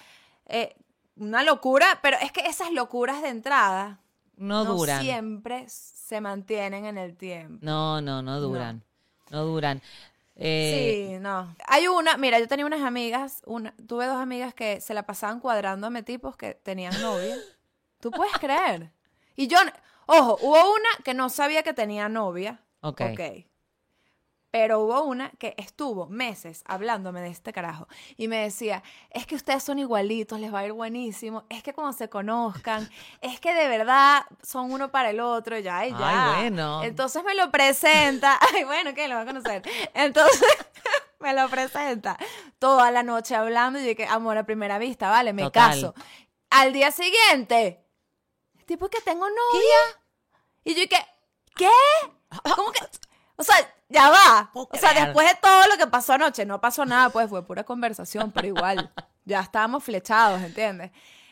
eh, 0.49 0.75
una 1.17 1.43
locura, 1.43 1.99
pero 2.02 2.17
es 2.21 2.33
que 2.33 2.40
esas 2.47 2.73
locuras 2.73 3.23
de 3.23 3.28
entrada 3.28 4.00
No, 4.37 4.64
duran. 4.64 5.02
siempre 5.02 5.64
se 5.69 6.21
mantienen 6.21 6.85
en 6.85 6.97
el 6.99 7.17
tiempo. 7.17 7.59
No, 7.64 8.00
no, 8.00 8.23
no 8.23 8.40
duran. 8.40 8.83
No, 9.31 9.45
duran. 9.45 9.83
Eh, 10.37 11.11
Sí, 11.12 11.19
no. 11.21 11.55
Hay 11.67 11.88
una, 11.88 12.17
mira, 12.17 12.38
yo 12.38 12.47
tenía 12.47 12.64
unas 12.64 12.83
amigas, 12.83 13.43
una, 13.45 13.75
tuve 13.87 14.07
dos 14.07 14.17
amigas 14.17 14.55
que 14.55 14.81
se 14.81 14.95
la 14.95 15.02
pasaban 15.05 15.40
cuadrándome 15.40 16.02
tipos 16.02 16.37
que 16.37 16.55
tenían 16.55 16.99
novia. 17.02 17.37
¿Tú 18.00 18.11
puedes 18.12 18.33
creer? 18.38 18.93
Y 19.35 19.49
yo, 19.49 19.59
ojo, 20.07 20.38
hubo 20.40 20.73
una 20.73 20.88
que 21.05 21.14
no 21.14 21.28
sabía 21.28 21.62
que 21.64 21.75
tenía 21.75 22.09
novia. 22.09 22.61
Ok. 22.81 23.00
Ok. 23.12 23.21
Pero 24.50 24.81
hubo 24.81 25.02
una 25.02 25.31
que 25.38 25.55
estuvo 25.59 26.07
meses 26.07 26.62
hablándome 26.67 27.21
de 27.21 27.28
este 27.28 27.52
carajo 27.52 27.87
y 28.17 28.28
me 28.28 28.38
decía, 28.38 28.83
es 29.11 29.26
que 29.26 29.35
ustedes 29.35 29.62
son 29.62 29.78
igualitos, 29.78 30.40
les 30.40 30.52
va 30.52 30.61
a 30.61 30.67
ir 30.67 30.73
buenísimo, 30.73 31.45
es 31.50 31.62
que 31.62 31.75
cuando 31.75 31.93
se 31.93 32.09
conozcan, 32.09 32.88
es 33.21 33.40
que 33.40 33.52
de 33.52 33.69
verdad 33.69 34.25
son 34.43 34.73
uno 34.73 34.90
para 34.90 35.11
el 35.11 35.21
otro, 35.21 35.59
ya, 35.59 35.87
y 35.87 35.90
ya. 35.90 36.37
Ay, 36.37 36.43
bueno. 36.50 36.83
Entonces 36.83 37.23
me 37.25 37.35
lo 37.35 37.50
presenta, 37.50 38.38
ay, 38.55 38.64
bueno, 38.64 38.95
¿qué? 38.95 39.07
Lo 39.07 39.17
va 39.17 39.23
a 39.23 39.26
conocer. 39.26 39.62
Entonces 39.93 40.40
me 41.21 41.35
lo 41.35 41.47
presenta 41.50 42.17
toda 42.59 42.90
la 42.90 43.02
noche 43.02 43.35
hablando 43.35 43.78
y 43.78 43.95
que 43.95 44.07
amor 44.07 44.38
a 44.38 44.45
primera 44.45 44.78
vista, 44.78 45.11
vale, 45.11 45.35
me 45.35 45.43
Total. 45.43 45.73
caso. 45.73 45.95
Al 46.49 46.73
día 46.73 46.90
siguiente, 46.90 47.85
tipo 48.64 48.88
que 48.88 49.02
tengo 49.02 49.26
novia. 49.28 50.00
Y 50.64 50.75
yo 50.75 50.88
que, 50.88 51.05
¿qué? 51.55 51.71
¿Cómo 52.57 52.73
que? 52.73 52.81
O 53.38 53.42
sea, 53.42 53.54
ya 53.88 54.11
va. 54.11 54.50
O 54.52 54.68
sea, 54.76 54.92
después 54.92 55.26
de 55.26 55.37
todo 55.40 55.66
lo 55.68 55.78
que 55.78 55.87
pasó 55.87 56.12
anoche, 56.12 56.45
no 56.45 56.61
pasó 56.61 56.85
nada, 56.85 57.09
pues 57.09 57.30
fue 57.30 57.42
pura 57.47 57.64
conversación, 57.64 58.30
pero 58.33 58.49
igual, 58.49 58.92
ya 59.25 59.40
estábamos 59.40 59.83
flechados, 59.85 60.42
¿entiendes? 60.42 60.90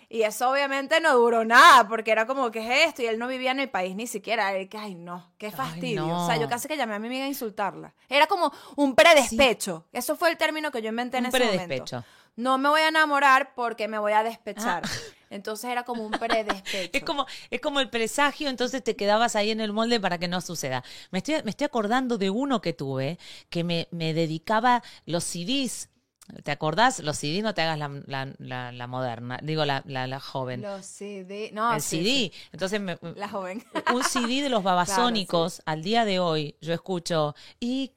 Y 0.08 0.22
eso 0.22 0.48
obviamente 0.48 1.00
no 1.00 1.14
duró 1.16 1.44
nada, 1.44 1.88
porque 1.88 2.12
era 2.12 2.26
como, 2.26 2.52
¿qué 2.52 2.60
es 2.60 2.88
esto? 2.88 3.02
Y 3.02 3.06
él 3.06 3.18
no 3.18 3.26
vivía 3.26 3.50
en 3.50 3.58
el 3.58 3.68
país 3.68 3.96
ni 3.96 4.06
siquiera. 4.06 4.52
Era 4.52 4.68
que, 4.68 4.78
ay, 4.78 4.94
no, 4.94 5.32
qué 5.36 5.50
fastidio. 5.50 6.06
O 6.06 6.26
sea, 6.28 6.36
yo 6.36 6.48
casi 6.48 6.68
que 6.68 6.76
llamé 6.76 6.94
a 6.94 7.00
mi 7.00 7.08
amiga 7.08 7.24
a 7.24 7.28
insultarla. 7.28 7.92
Era 8.08 8.28
como 8.28 8.52
un 8.76 8.94
predespecho. 8.94 9.84
Eso 9.92 10.14
fue 10.14 10.30
el 10.30 10.36
término 10.36 10.70
que 10.70 10.80
yo 10.80 10.90
inventé 10.90 11.18
en 11.18 11.24
Un 11.24 11.28
ese 11.30 11.38
predespecho. 11.38 11.96
momento. 11.96 12.04
No 12.36 12.56
me 12.56 12.68
voy 12.68 12.82
a 12.82 12.88
enamorar 12.88 13.52
porque 13.56 13.88
me 13.88 13.98
voy 13.98 14.12
a 14.12 14.22
despechar. 14.22 14.84
Entonces 15.30 15.70
era 15.70 15.84
como 15.84 16.04
un 16.04 16.12
predespecho. 16.18 16.90
Es 16.92 17.04
como, 17.04 17.26
es 17.50 17.60
como 17.60 17.80
el 17.80 17.90
presagio, 17.90 18.48
entonces 18.48 18.82
te 18.82 18.96
quedabas 18.96 19.36
ahí 19.36 19.50
en 19.50 19.60
el 19.60 19.72
molde 19.72 20.00
para 20.00 20.18
que 20.18 20.28
no 20.28 20.40
suceda. 20.40 20.84
Me 21.10 21.18
estoy, 21.18 21.42
me 21.44 21.50
estoy 21.50 21.64
acordando 21.66 22.18
de 22.18 22.30
uno 22.30 22.60
que 22.60 22.72
tuve 22.72 23.18
que 23.50 23.64
me, 23.64 23.88
me 23.90 24.14
dedicaba 24.14 24.82
los 25.04 25.24
CDs. 25.24 25.88
¿Te 26.42 26.50
acordás? 26.50 27.00
Los 27.00 27.18
CDs 27.18 27.42
no 27.42 27.54
te 27.54 27.62
hagas 27.62 27.78
la, 27.78 27.88
la- 28.06 28.32
la- 28.38 28.72
la 28.72 28.86
moderna, 28.86 29.38
digo 29.42 29.64
la, 29.64 29.82
la, 29.86 30.18
joven. 30.20 30.62
Los 30.62 30.84
CD. 30.86 31.50
No, 31.52 31.74
el 31.74 31.80
sí, 31.80 31.98
CD. 31.98 32.04
sí. 32.04 32.32
Entonces 32.52 32.80
me, 32.80 32.98
La 33.16 33.28
joven. 33.28 33.62
un 33.94 34.02
CD 34.02 34.42
de 34.42 34.48
los 34.48 34.62
babasónicos 34.64 35.62
al 35.66 35.82
día 35.82 36.04
de 36.04 36.18
hoy 36.18 36.56
yo 36.60 36.72
escucho 36.74 37.34
y 37.60 37.90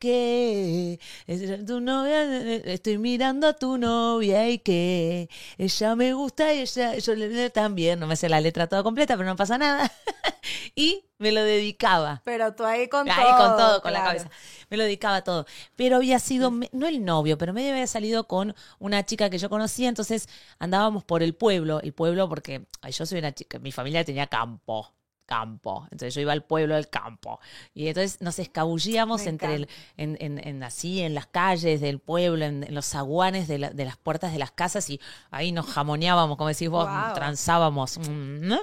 es 1.28 1.66
tu 1.66 1.80
novia 1.80 2.24
estoy 2.66 2.98
mirando 2.98 3.48
a 3.48 3.54
tu 3.54 3.78
novia 3.78 4.50
y 4.50 4.60
que 4.60 5.30
ella 5.58 5.96
me 5.96 6.14
gusta 6.14 6.54
y 6.54 6.60
ella 6.60 6.96
yo 6.98 7.16
le 7.16 7.50
también 7.50 8.00
no 8.00 8.08
me 8.08 8.16
sé 8.16 8.30
la 8.30 8.42
letra 8.42 8.68
toda 8.68 8.84
completa 8.84 9.16
pero 9.18 9.28
no 9.30 9.36
pasa 9.36 9.58
nada 9.58 9.92
y 10.76 11.06
me 11.18 11.32
lo 11.32 11.44
dedicaba 11.44 12.22
Pero 12.24 12.54
tú 12.56 12.64
ahí 12.64 12.88
con 12.88 13.10
Ahí 13.10 13.26
todo. 13.36 13.38
con 13.48 13.58
todo, 13.58 13.82
con 13.82 13.92
la 13.94 14.04
cabeza. 14.04 14.30
Me 14.70 14.78
lo 14.78 14.84
dedicaba 14.84 15.22
todo. 15.24 15.46
Pero 15.76 15.98
había 15.98 16.20
sido, 16.20 16.52
no 16.72 16.88
el 16.88 17.04
novio, 17.04 17.38
pero 17.38 17.54
medio 17.54 17.72
había 17.72 17.88
salido 17.88 18.26
con 18.28 18.56
una 18.80 19.06
chica 19.06 19.30
que 19.30 19.38
yo 19.38 19.50
conocía, 19.50 19.90
entonces 19.90 20.30
andábamos 20.60 21.04
por 21.04 21.22
el 21.24 21.34
pueblo, 21.36 21.82
el 21.82 21.94
pueblo 21.94 22.30
porque 22.30 22.66
ay, 22.82 22.92
yo 22.94 23.06
soy 23.06 23.20
una 23.20 23.34
chica, 23.34 23.60
mi 23.60 23.72
familia 23.72 24.06
tenía 24.06 24.28
campo, 24.28 24.94
campo, 25.26 25.84
entonces 25.92 26.16
yo 26.16 26.22
iba 26.22 26.32
al 26.34 26.44
pueblo 26.44 26.74
del 26.76 26.90
campo. 26.90 27.40
Y 27.76 27.88
entonces 27.88 28.20
nos 28.22 28.40
escabullíamos 28.40 29.22
Me 29.24 29.30
entre 29.30 29.56
el, 29.56 29.68
en, 29.98 30.18
en- 30.20 30.40
en 30.48 30.64
así, 30.64 31.02
en 31.02 31.14
las 31.14 31.28
calles 31.28 31.82
del 31.82 32.00
pueblo, 32.00 32.46
en, 32.46 32.64
en 32.64 32.74
los 32.74 32.86
zaguanes 32.88 33.48
de, 33.48 33.60
la- 33.60 33.70
de 33.70 33.86
las 33.86 33.96
puertas 33.98 34.32
de 34.34 34.40
las 34.40 34.52
casas 34.52 34.90
y 34.90 35.00
ahí 35.30 35.52
nos 35.52 35.68
jamoneábamos, 35.68 36.36
como 36.38 36.48
decís 36.50 36.70
vos, 36.70 36.86
Guau. 36.86 37.14
transábamos. 37.14 38.00
mm, 38.00 38.48
¿no? 38.48 38.60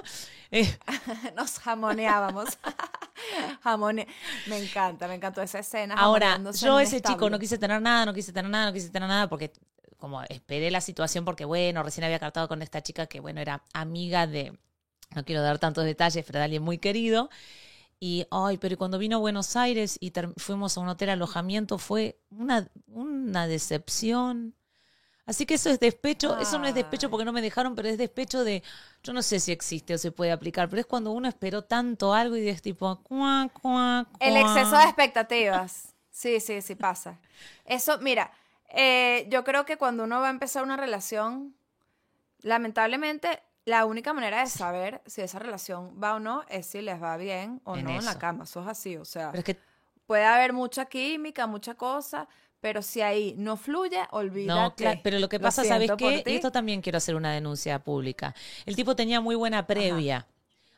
Eh, 0.51 0.77
Nos 1.35 1.59
jamoneábamos. 1.59 2.57
Jamone. 3.63 4.07
Me 4.47 4.57
encanta, 4.63 5.07
me 5.07 5.15
encantó 5.15 5.41
esa 5.41 5.59
escena. 5.59 5.95
Ahora, 5.95 6.39
yo 6.53 6.79
ese 6.79 7.01
chico 7.01 7.29
no 7.29 7.39
quise 7.39 7.57
tener 7.57 7.81
nada, 7.81 8.05
no 8.05 8.13
quise 8.13 8.31
tener 8.31 8.49
nada, 8.49 8.67
no 8.67 8.73
quise 8.73 8.89
tener 8.89 9.09
nada 9.09 9.27
porque 9.27 9.51
como 9.97 10.21
esperé 10.23 10.69
la 10.69 10.81
situación 10.81 11.25
porque 11.25 11.43
bueno, 11.43 11.81
recién 11.81 12.03
había 12.03 12.19
cartado 12.19 12.47
con 12.47 12.61
esta 12.61 12.81
chica 12.81 13.07
que 13.07 13.19
bueno, 13.19 13.41
era 13.41 13.63
amiga 13.73 14.27
de 14.27 14.57
no 15.15 15.23
quiero 15.25 15.41
dar 15.41 15.57
tantos 15.59 15.85
detalles, 15.85 16.23
pero 16.25 16.39
de 16.39 16.45
alguien 16.45 16.63
muy 16.63 16.77
querido. 16.77 17.29
Y, 17.99 18.27
ay, 18.29 18.57
pero 18.57 18.77
cuando 18.77 18.99
vino 18.99 19.17
a 19.17 19.19
Buenos 19.19 19.55
Aires 19.55 19.97
y 19.99 20.13
fuimos 20.37 20.77
a 20.77 20.81
un 20.81 20.89
hotel 20.89 21.09
alojamiento 21.09 21.77
fue 21.77 22.19
una, 22.29 22.69
una 22.87 23.47
decepción. 23.47 24.53
Así 25.27 25.45
que 25.45 25.55
eso 25.55 25.69
es 25.69 25.79
despecho, 25.79 26.37
eso 26.39 26.57
no 26.57 26.65
es 26.67 26.73
despecho 26.73 27.09
porque 27.09 27.25
no 27.25 27.33
me 27.33 27.41
dejaron, 27.41 27.75
pero 27.75 27.89
es 27.89 27.97
despecho 27.97 28.43
de, 28.45 28.63
yo 29.03 29.13
no 29.13 29.21
sé 29.21 29.39
si 29.41 29.51
existe 29.51 29.93
o 29.93 29.97
se 29.97 30.11
puede 30.11 30.31
aplicar, 30.31 30.69
pero 30.69 30.79
es 30.79 30.85
cuando 30.87 31.11
uno 31.11 31.27
esperó 31.27 31.63
tanto 31.65 32.13
algo 32.13 32.37
y 32.37 32.47
es 32.47 32.61
tipo, 32.61 33.03
cuá, 33.03 33.49
cuá, 33.53 34.07
El 34.19 34.35
cuá. 34.35 34.41
exceso 34.41 34.77
de 34.77 34.83
expectativas. 34.85 35.93
Sí, 36.09 36.39
sí, 36.39 36.61
sí 36.61 36.75
pasa. 36.75 37.19
Eso, 37.65 37.99
mira, 37.99 38.31
eh, 38.69 39.27
yo 39.29 39.43
creo 39.43 39.65
que 39.65 39.77
cuando 39.77 40.05
uno 40.05 40.21
va 40.21 40.27
a 40.27 40.31
empezar 40.31 40.63
una 40.63 40.77
relación, 40.77 41.55
lamentablemente 42.41 43.41
la 43.65 43.85
única 43.85 44.13
manera 44.13 44.39
de 44.39 44.47
saber 44.47 45.01
si 45.05 45.21
esa 45.21 45.39
relación 45.39 45.99
va 46.01 46.15
o 46.15 46.19
no 46.19 46.43
es 46.47 46.67
si 46.67 46.81
les 46.81 47.01
va 47.03 47.17
bien 47.17 47.61
o 47.65 47.75
En 47.75 47.83
no 47.83 47.91
en 47.91 48.05
la 48.05 48.17
cama. 48.17 48.45
Eso 48.45 48.61
es 48.61 48.67
así, 48.67 48.95
o 48.95 49.03
sea, 49.05 49.31
Pero 49.31 49.39
es 49.39 49.45
que 49.45 49.59
puede 50.05 50.23
haber 50.25 50.53
mucha 50.53 50.85
química, 50.85 51.47
mucha 51.47 51.75
cosa, 51.75 52.27
pero 52.67 52.81
si 52.81 52.99
ahí 53.01 53.33
no 53.37 53.55
fluye, 53.55 53.97
olvídate. 54.11 54.59
No, 54.61 54.75
claro, 54.75 54.99
pero 55.01 55.19
lo 55.19 55.29
que 55.29 55.39
pasa, 55.39 55.63
¿sabes 55.63 55.87
siento 55.87 55.95
por 55.95 56.21
qué? 56.21 56.29
Y 56.29 56.35
esto 56.35 56.51
también 56.51 56.81
quiero 56.81 56.97
hacer 56.97 57.15
una 57.15 57.31
denuncia 57.31 57.79
pública. 57.81 58.35
El 58.65 58.75
tipo 58.75 58.93
tenía 58.93 59.21
muy 59.21 59.35
buena 59.35 59.65
previa. 59.65 60.27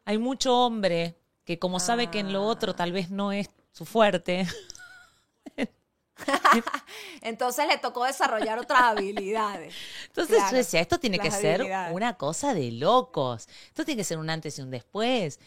Hay 0.06 0.20
mucho 0.20 0.56
hombre 0.56 1.16
que 1.46 1.58
como 1.58 1.80
sabe 1.80 2.12
que 2.12 2.20
en 2.20 2.32
lo 2.32 2.44
otro 2.46 2.74
Ah. 2.74 2.76
tal 2.76 2.92
vez 2.92 3.10
no 3.10 3.32
es 3.32 3.50
su 3.72 3.86
fuerte, 3.86 4.46
Entonces 7.22 7.66
le 7.68 7.80
tocó 7.80 8.06
desarrollar 8.06 8.60
otras 8.60 8.82
habilidades. 8.82 9.74
entonces 10.06 10.36
Claro, 10.36 10.52
yo 10.52 10.58
decía, 10.58 10.82
esto 10.82 11.00
tiene 11.00 11.18
que 11.18 11.32
ser 11.32 11.66
una 11.92 12.18
cosa 12.18 12.54
de 12.54 12.72
locos. 12.72 13.48
Esto 13.70 13.84
tiene 13.84 14.02
que 14.02 14.04
ser 14.04 14.20
un 14.20 14.30
antes 14.30 14.60
y 14.60 14.62
un 14.62 14.70
después. 14.70 15.40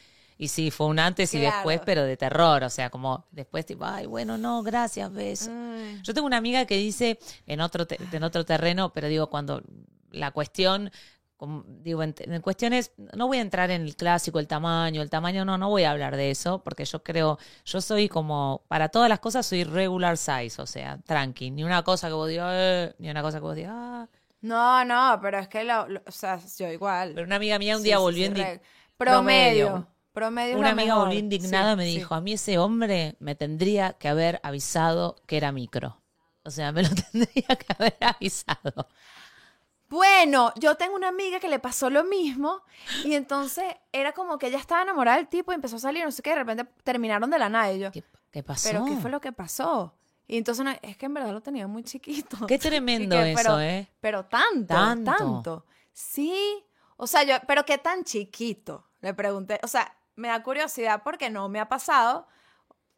Y 0.42 0.48
sí, 0.48 0.72
fue 0.72 0.88
un 0.88 0.98
antes 0.98 1.32
y 1.34 1.38
después, 1.38 1.80
pero 1.84 2.02
de 2.02 2.16
terror. 2.16 2.64
O 2.64 2.70
sea, 2.70 2.90
como 2.90 3.26
después 3.30 3.64
tipo, 3.64 3.84
ay, 3.84 4.06
bueno, 4.06 4.36
no, 4.38 4.62
gracias, 4.64 5.12
beso. 5.12 5.50
Mm. 5.52 6.02
Yo 6.02 6.12
tengo 6.14 6.26
una 6.26 6.38
amiga 6.38 6.64
que 6.66 6.76
dice 6.76 7.18
en 7.46 7.60
otro, 7.60 7.86
te- 7.86 7.98
en 8.10 8.24
otro 8.24 8.44
terreno, 8.44 8.92
pero 8.92 9.06
digo, 9.06 9.28
cuando 9.30 9.62
la 10.10 10.32
cuestión, 10.32 10.90
como- 11.36 11.64
digo, 11.68 12.02
en, 12.02 12.12
en 12.18 12.40
cuestiones, 12.42 12.90
no 13.16 13.28
voy 13.28 13.38
a 13.38 13.40
entrar 13.42 13.70
en 13.70 13.82
el 13.82 13.94
clásico, 13.94 14.40
el 14.40 14.48
tamaño, 14.48 15.00
el 15.02 15.10
tamaño, 15.10 15.44
no, 15.44 15.58
no 15.58 15.68
voy 15.68 15.84
a 15.84 15.92
hablar 15.92 16.16
de 16.16 16.32
eso, 16.32 16.60
porque 16.64 16.84
yo 16.86 17.04
creo, 17.04 17.38
yo 17.64 17.80
soy 17.80 18.08
como, 18.08 18.64
para 18.68 18.88
todas 18.88 19.08
las 19.08 19.20
cosas 19.20 19.46
soy 19.46 19.62
regular 19.62 20.16
size, 20.16 20.60
o 20.60 20.66
sea, 20.66 20.98
tranqui, 21.06 21.52
ni 21.52 21.62
una 21.62 21.84
cosa 21.84 22.08
que 22.08 22.14
vos 22.14 22.28
digas, 22.28 22.50
eh, 22.52 22.94
ni 22.98 23.10
una 23.10 23.22
cosa 23.22 23.38
que 23.38 23.44
vos 23.44 23.54
digas, 23.56 23.72
ah. 23.74 24.08
No, 24.40 24.84
no, 24.84 25.20
pero 25.22 25.38
es 25.38 25.46
que, 25.48 25.62
lo, 25.62 25.86
lo- 25.88 26.02
o 26.04 26.10
sea, 26.10 26.40
yo 26.58 26.68
igual. 26.72 27.12
Pero 27.14 27.26
una 27.26 27.36
amiga 27.36 27.58
mía 27.60 27.76
un 27.76 27.82
Sí, 27.82 27.88
día 27.88 27.98
volvió 27.98 28.26
sí, 28.26 28.32
reg- 28.34 28.60
Promedio. 28.96 29.66
promedio. 29.66 29.91
Promedio. 30.12 30.58
Una 30.58 30.70
amiga 30.70 30.96
volvió 30.96 31.18
indignada, 31.18 31.72
Sí, 31.72 31.76
me 31.78 31.84
sí. 31.86 31.96
dijo, 31.96 32.14
a 32.14 32.20
mí 32.20 32.32
ese 32.34 32.58
hombre 32.58 33.16
me 33.18 33.34
tendría 33.34 33.94
que 33.94 34.08
haber 34.08 34.40
avisado 34.42 35.16
que 35.26 35.36
era 35.36 35.52
micro. 35.52 36.00
O 36.44 36.50
sea, 36.50 36.72
me 36.72 36.82
lo 36.82 36.88
tendría 37.12 37.56
que 37.56 37.66
haber 37.78 37.96
avisado. 38.00 38.88
Bueno, 39.88 40.52
yo 40.56 40.74
tengo 40.76 40.94
una 40.96 41.08
amiga 41.08 41.38
que 41.38 41.48
le 41.48 41.58
pasó 41.58 41.90
lo 41.90 42.02
mismo 42.04 42.62
y 43.04 43.14
entonces 43.14 43.64
era 43.92 44.12
como 44.12 44.38
que 44.38 44.46
ella 44.46 44.58
estaba 44.58 44.82
enamorada 44.82 45.18
del 45.18 45.28
tipo 45.28 45.52
y 45.52 45.54
empezó 45.54 45.76
a 45.76 45.80
salir, 45.80 46.02
no 46.02 46.10
sé 46.10 46.22
qué, 46.22 46.30
de 46.30 46.36
repente 46.36 46.64
terminaron 46.82 47.28
de 47.30 47.38
la 47.38 47.50
nada 47.50 47.70
y 47.74 47.78
yo, 47.80 47.92
¿Qué, 47.92 48.02
qué 48.30 48.42
pasó? 48.42 48.70
¿pero 48.70 48.86
qué 48.86 48.96
fue 48.96 49.10
lo 49.10 49.20
que 49.20 49.32
pasó? 49.32 49.94
Y 50.26 50.38
entonces 50.38 50.66
es 50.80 50.96
que 50.96 51.04
en 51.06 51.12
verdad 51.14 51.32
lo 51.32 51.42
tenía 51.42 51.66
muy 51.66 51.82
chiquito. 51.84 52.46
Qué 52.46 52.58
tremendo 52.58 53.16
que, 53.16 53.32
eso, 53.32 53.42
pero, 53.42 53.60
¿eh? 53.60 53.90
Pero 54.00 54.24
tanto, 54.24 54.66
Tanto. 54.72 55.12
tanto, 55.12 55.66
Sí, 55.92 56.64
o 56.96 57.06
sea, 57.06 57.22
yo, 57.24 57.34
pero 57.46 57.66
qué 57.66 57.76
tan 57.76 58.02
chiquito, 58.04 58.86
le 59.02 59.12
pregunté. 59.12 59.60
O 59.62 59.68
sea, 59.68 59.94
me 60.16 60.28
da 60.28 60.42
curiosidad 60.42 61.02
porque 61.02 61.30
no 61.30 61.48
me 61.48 61.60
ha 61.60 61.68
pasado 61.68 62.26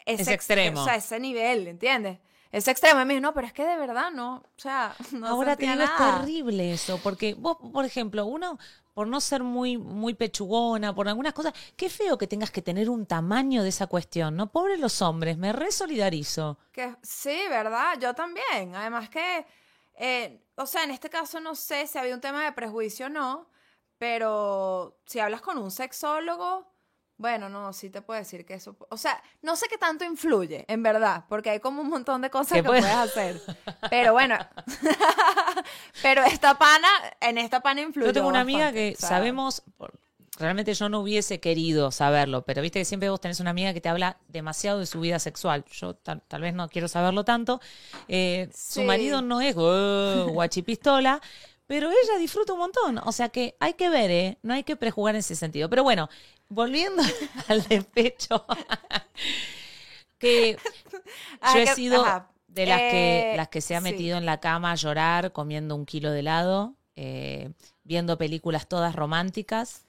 ese, 0.07 0.23
Ese 0.23 0.35
extremo. 0.35 0.83
O 0.83 0.85
sea, 0.85 0.97
ese 0.97 1.19
nivel, 1.19 1.67
¿entiendes? 1.67 2.19
ese 2.55 2.71
extremo. 2.71 3.01
Y 3.01 3.05
me 3.05 3.15
dijo, 3.15 3.23
no, 3.23 3.35
pero 3.35 3.49
es 3.49 3.53
que 3.53 3.67
de 3.67 3.77
verdad 3.77 4.13
no. 4.13 4.37
O 4.37 4.59
sea, 4.59 4.95
no 5.13 5.27
Ahora 5.27 5.57
te 5.57 5.67
digo, 5.67 5.83
es 5.83 5.97
terrible 5.97 6.73
eso, 6.73 7.01
porque 7.03 7.35
vos, 7.35 7.59
por 7.73 7.85
ejemplo, 7.85 8.27
uno, 8.27 8.59
por 8.95 9.09
no 9.09 9.21
ser 9.21 9.43
muy, 9.43 9.77
muy 9.77 10.15
pechugona, 10.15 10.95
por 10.95 11.09
algunas 11.09 11.33
cosas, 11.33 11.53
qué 11.77 11.91
feo 11.91 12.17
que 12.17 12.29
tengas 12.29 12.53
que 12.53 12.63
tener 12.63 12.89
un 12.89 13.07
tamaño 13.07 13.65
de 13.65 13.71
esa 13.71 13.89
cuestión, 13.89 14.37
¿no? 14.37 14.53
Pobre 14.53 14.79
los 14.79 15.03
hombres, 15.03 15.37
me 15.37 15.53
resolidarizo. 15.53 16.59
Que, 16.71 16.95
sí, 17.03 17.37
¿verdad? 17.49 17.99
Yo 18.01 18.15
también. 18.15 18.77
Además 18.77 19.09
que, 19.09 19.45
eh, 19.97 20.41
o 20.55 20.67
sea, 20.67 20.85
en 20.85 20.93
este 20.93 21.11
caso 21.11 21.41
no 21.41 21.57
sé 21.57 21.89
si 21.89 21.99
había 21.99 22.15
un 22.15 22.21
tema 22.21 22.45
de 22.45 22.53
prejuicio 22.53 23.07
o 23.07 23.09
no, 23.09 23.51
pero 23.99 25.01
si 25.07 25.19
hablas 25.19 25.41
con 25.41 25.59
un 25.59 25.73
sexólogo, 25.73 26.73
bueno, 27.17 27.49
no, 27.49 27.73
sí 27.73 27.91
te 27.91 28.03
puedo 28.03 28.19
decir 28.19 28.45
que 28.45 28.55
eso, 28.55 28.77
o 28.91 28.97
sea, 28.97 29.23
no 29.43 29.55
sé 29.57 29.67
qué 29.69 29.79
tanto 29.79 30.05
influye, 30.05 30.65
en 30.69 30.83
verdad, 30.83 31.25
porque 31.29 31.51
hay 31.51 31.61
como 31.61 31.81
un 31.83 31.89
montón 31.89 32.21
de 32.23 32.31
cosas 32.31 32.55
¿Qué 32.57 32.63
que 32.63 32.69
puede- 32.69 32.81
puedes 32.81 32.97
hacer. 32.97 33.41
Pero 33.89 34.13
bueno, 34.13 34.37
pero 36.03 36.23
esta 36.25 36.59
pana, 36.59 36.89
en 37.21 37.39
esta 37.39 37.61
pana 37.61 37.81
influye. 37.83 38.07
Yo 38.09 38.13
tengo 38.13 38.29
una 38.29 38.41
amiga 38.41 38.67
bastante, 38.67 38.95
que 38.95 39.01
sabemos, 39.01 39.63
realmente 40.39 40.75
yo 40.75 40.89
no 40.89 41.01
hubiese 41.01 41.41
querido 41.41 41.91
saberlo, 41.91 42.43
pero 42.45 42.63
viste 42.63 42.79
que 42.81 42.85
siempre 42.85 43.09
vos 43.11 43.21
tenés 43.21 43.41
una 43.41 43.51
amiga 43.51 43.73
que 43.73 43.81
te 43.81 43.89
habla 43.89 44.19
demasiado 44.29 44.81
de 44.81 44.87
su 44.87 45.01
vida 45.01 45.19
sexual. 45.19 45.65
Yo 45.71 45.95
tal, 45.95 46.23
tal 46.27 46.43
vez 46.43 46.55
no 46.55 46.69
quiero 46.69 46.89
saberlo 46.89 47.25
tanto. 47.25 47.61
Eh, 48.09 48.49
Su 48.55 48.83
marido 48.83 49.23
no 49.23 49.41
es 49.41 49.55
"Oh, 49.57 50.27
guachipistola. 50.33 51.21
Pero 51.67 51.89
ella 51.89 52.19
disfruta 52.19 52.53
un 52.53 52.59
montón, 52.59 52.99
o 52.99 53.11
sea 53.11 53.31
que 53.31 53.57
hay 53.59 53.73
que 53.73 53.89
ver, 53.89 54.11
¿eh? 54.11 54.39
No 54.43 54.53
hay 54.53 54.65
que 54.65 54.77
prejugar 54.77 55.15
en 55.15 55.21
ese 55.21 55.35
sentido. 55.35 55.71
Pero 55.71 55.83
bueno, 55.83 56.11
volviendo 56.55 57.03
al 57.49 57.63
despecho, 57.65 58.45
que 60.19 60.63
Ah, 61.41 61.53
yo 61.53 61.61
he 61.61 61.67
sido 61.67 62.17
de 62.49 62.67
las 62.67 62.85
que 62.85 63.27
Eh, 63.27 63.31
las 63.31 63.49
que 63.49 63.61
se 63.61 63.75
ha 63.77 63.81
sí. 63.81 63.85
metido 63.85 64.19
en 64.19 64.27
la 64.27 64.41
cama 64.41 64.73
a 64.73 64.77
llorar 64.77 65.33
comiendo 65.33 65.75
un 65.77 65.87
kilo 65.87 66.11
de 66.13 66.21
helado, 66.21 66.77
eh, 66.97 67.53
viendo 67.85 68.19
películas 68.19 68.69
todas 68.69 68.95
románticas 68.97 69.87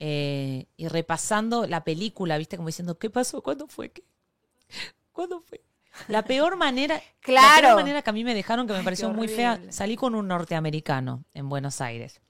eh, 0.00 0.66
y 0.76 0.88
repasando 0.88 1.66
la 1.66 1.84
película, 1.84 2.38
viste, 2.38 2.56
como 2.56 2.68
diciendo, 2.68 2.98
¿qué 2.98 3.10
pasó? 3.10 3.42
¿Cuándo 3.42 3.68
fue? 3.68 3.90
¿Qué? 3.92 4.04
¿Cuándo 5.12 5.40
fue? 5.40 5.62
La 6.06 6.26
peor 6.26 6.56
manera, 6.56 7.02
la 7.36 7.50
Claro. 7.50 7.52
peor 7.52 7.74
manera 7.74 8.02
que 8.02 8.10
a 8.10 8.12
mí 8.12 8.24
me 8.24 8.34
dejaron, 8.34 8.66
que 8.66 8.72
me 8.72 8.82
Ay, 8.82 8.84
pareció 8.84 9.10
muy 9.10 9.28
fea, 9.28 9.60
salí 9.68 9.96
con 9.96 10.14
un 10.14 10.28
norteamericano 10.28 11.24
en 11.34 11.48
Buenos 11.48 11.80
Aires. 11.80 12.20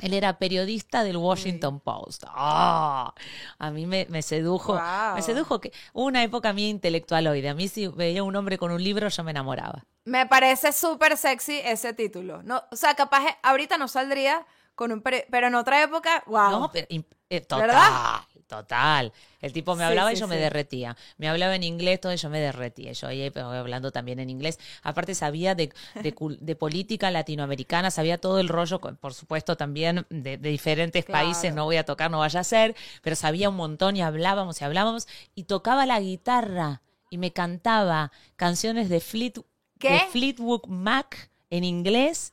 Él 0.00 0.14
era 0.14 0.38
periodista 0.38 1.04
del 1.04 1.16
Washington 1.16 1.80
Post. 1.80 2.24
¡Ah! 2.28 3.14
A 3.58 3.70
mí 3.70 3.86
me, 3.86 4.06
me 4.08 4.22
sedujo. 4.22 4.72
Guau. 4.74 5.14
Me 5.14 5.22
sedujo 5.22 5.60
que 5.60 5.72
una 5.92 6.22
época 6.22 6.52
mía 6.52 6.68
intelectualoide. 6.68 7.48
A 7.48 7.54
mí 7.54 7.68
si 7.68 7.88
veía 7.88 8.22
un 8.22 8.34
hombre 8.36 8.58
con 8.58 8.70
un 8.70 8.82
libro 8.82 9.08
yo 9.08 9.24
me 9.24 9.30
enamoraba. 9.30 9.84
Me 10.04 10.26
parece 10.26 10.72
súper 10.72 11.16
sexy 11.16 11.60
ese 11.64 11.92
título. 11.92 12.42
No, 12.42 12.62
o 12.70 12.76
sea, 12.76 12.94
capaz 12.94 13.38
ahorita 13.42 13.78
no 13.78 13.88
saldría 13.88 14.46
con 14.74 14.90
un 14.92 15.02
pero 15.02 15.46
en 15.46 15.54
otra 15.54 15.82
época, 15.82 16.24
wow. 16.26 16.50
No, 16.50 16.70
pero 16.72 16.86
eh, 16.90 17.40
total, 17.40 17.60
¿Verdad? 17.60 18.20
Total. 18.52 19.12
El 19.40 19.52
tipo 19.52 19.74
me 19.74 19.82
Sí, 19.82 19.84
hablaba 19.88 20.12
y 20.12 20.16
sí, 20.16 20.20
yo 20.20 20.28
me 20.28 20.36
sí. 20.36 20.40
derretía. 20.42 20.96
Me 21.16 21.28
hablaba 21.28 21.54
en 21.56 21.62
inglés, 21.62 22.00
todo 22.00 22.12
y 22.12 22.16
yo 22.16 22.28
me 22.28 22.38
derretía. 22.38 22.92
Yo 22.92 23.08
ahí 23.08 23.32
hablando 23.34 23.90
también 23.90 24.18
en 24.20 24.28
inglés. 24.30 24.58
Aparte 24.82 25.14
sabía 25.14 25.54
de, 25.54 25.72
de, 26.02 26.14
cul- 26.14 26.38
de 26.38 26.54
política 26.54 27.10
latinoamericana, 27.10 27.90
sabía 27.90 28.18
todo 28.18 28.38
el 28.40 28.48
rollo, 28.48 28.78
por 28.80 29.14
supuesto 29.14 29.56
también 29.56 30.06
de, 30.10 30.36
de 30.36 30.48
diferentes 30.50 31.04
Claro. 31.04 31.24
países, 31.24 31.54
no 31.54 31.64
voy 31.64 31.76
a 31.76 31.84
tocar, 31.84 32.10
no 32.10 32.18
vaya 32.18 32.40
a 32.40 32.44
ser, 32.44 32.76
pero 33.02 33.16
sabía 33.16 33.48
un 33.48 33.56
montón 33.56 33.96
y 33.96 34.02
hablábamos 34.02 34.60
y 34.60 34.64
hablábamos 34.64 35.08
y 35.34 35.44
tocaba 35.44 35.86
la 35.86 35.98
guitarra 36.00 36.82
y 37.10 37.18
me 37.18 37.32
cantaba 37.32 38.12
canciones 38.36 38.88
de, 38.88 39.00
Fleet, 39.00 39.34
de 39.80 39.98
Fleetwood 40.10 40.66
Mac 40.68 41.30
en 41.50 41.64
inglés, 41.64 42.32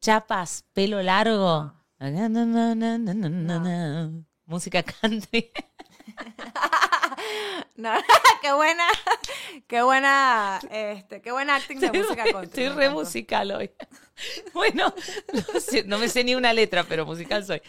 chapas, 0.00 0.64
pelo 0.74 1.02
largo. 1.02 1.72
Música 4.48 4.82
country. 5.00 5.52
No, 7.76 7.92
qué 8.42 8.52
buena, 8.52 8.84
qué 9.68 9.82
buena, 9.82 10.58
este, 10.70 11.20
qué 11.20 11.30
buen 11.30 11.48
acting 11.50 11.78
de 11.78 11.86
Estoy 11.86 12.02
música 12.02 12.24
re, 12.24 12.32
country. 12.32 12.64
estoy 12.64 12.76
re 12.76 12.90
musical 12.90 13.50
hoy. 13.52 13.70
Bueno, 14.52 14.92
no, 15.32 15.60
sé- 15.60 15.84
no 15.84 15.98
me 15.98 16.08
sé 16.08 16.24
ni 16.24 16.34
una 16.34 16.52
letra, 16.52 16.82
pero 16.84 17.06
musical 17.06 17.44
soy. 17.44 17.62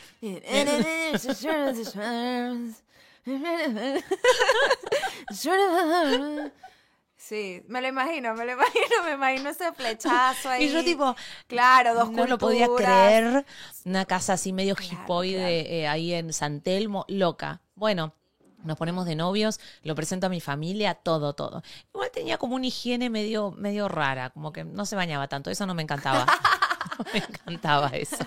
Sí, 7.30 7.62
me 7.68 7.80
lo 7.80 7.88
imagino, 7.88 8.34
me 8.34 8.44
lo 8.44 8.54
imagino, 8.54 9.04
me 9.06 9.12
imagino 9.12 9.52
ese 9.52 9.72
flechazo 9.72 10.50
ahí. 10.50 10.66
Y 10.66 10.72
yo 10.72 10.84
tipo, 10.84 11.16
claro, 11.46 11.94
dos 11.94 12.12
no 12.12 12.26
lo 12.26 12.40
podía 12.40 12.68
creer. 12.76 13.46
Una 13.86 14.06
casa 14.06 14.34
así 14.34 14.52
medio 14.52 14.76
Claro, 14.76 15.04
hipoide 15.04 15.82
eh, 15.82 15.88
ahí 15.88 16.12
en 16.12 16.34
San 16.34 16.62
Telmo, 16.62 17.06
loca. 17.08 17.62
Bueno, 17.76 18.16
nos 18.64 18.78
ponemos 18.78 19.06
de 19.06 19.16
novios, 19.16 19.60
lo 19.84 19.94
presento 19.94 20.26
a 20.26 20.30
mi 20.30 20.42
familia, 20.42 20.96
todo, 20.96 21.34
todo. 21.34 21.62
Igual 21.94 22.10
tenía 22.10 22.40
como 22.40 22.56
una 22.56 22.66
higiene 22.66 23.12
medio, 23.12 23.52
medio 23.52 23.88
rara, 23.88 24.32
como 24.32 24.52
que 24.52 24.64
no 24.64 24.88
se 24.88 24.96
bañaba 24.96 25.28
tanto, 25.28 25.52
eso 25.52 25.68
no 25.68 25.76
me 25.76 25.84
encantaba. 25.84 26.26
No 26.98 27.06
me 27.14 27.20
encantaba 27.20 27.88
eso. 27.90 28.18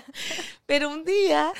Pero 0.65 0.89
un 0.89 1.03
día, 1.03 1.51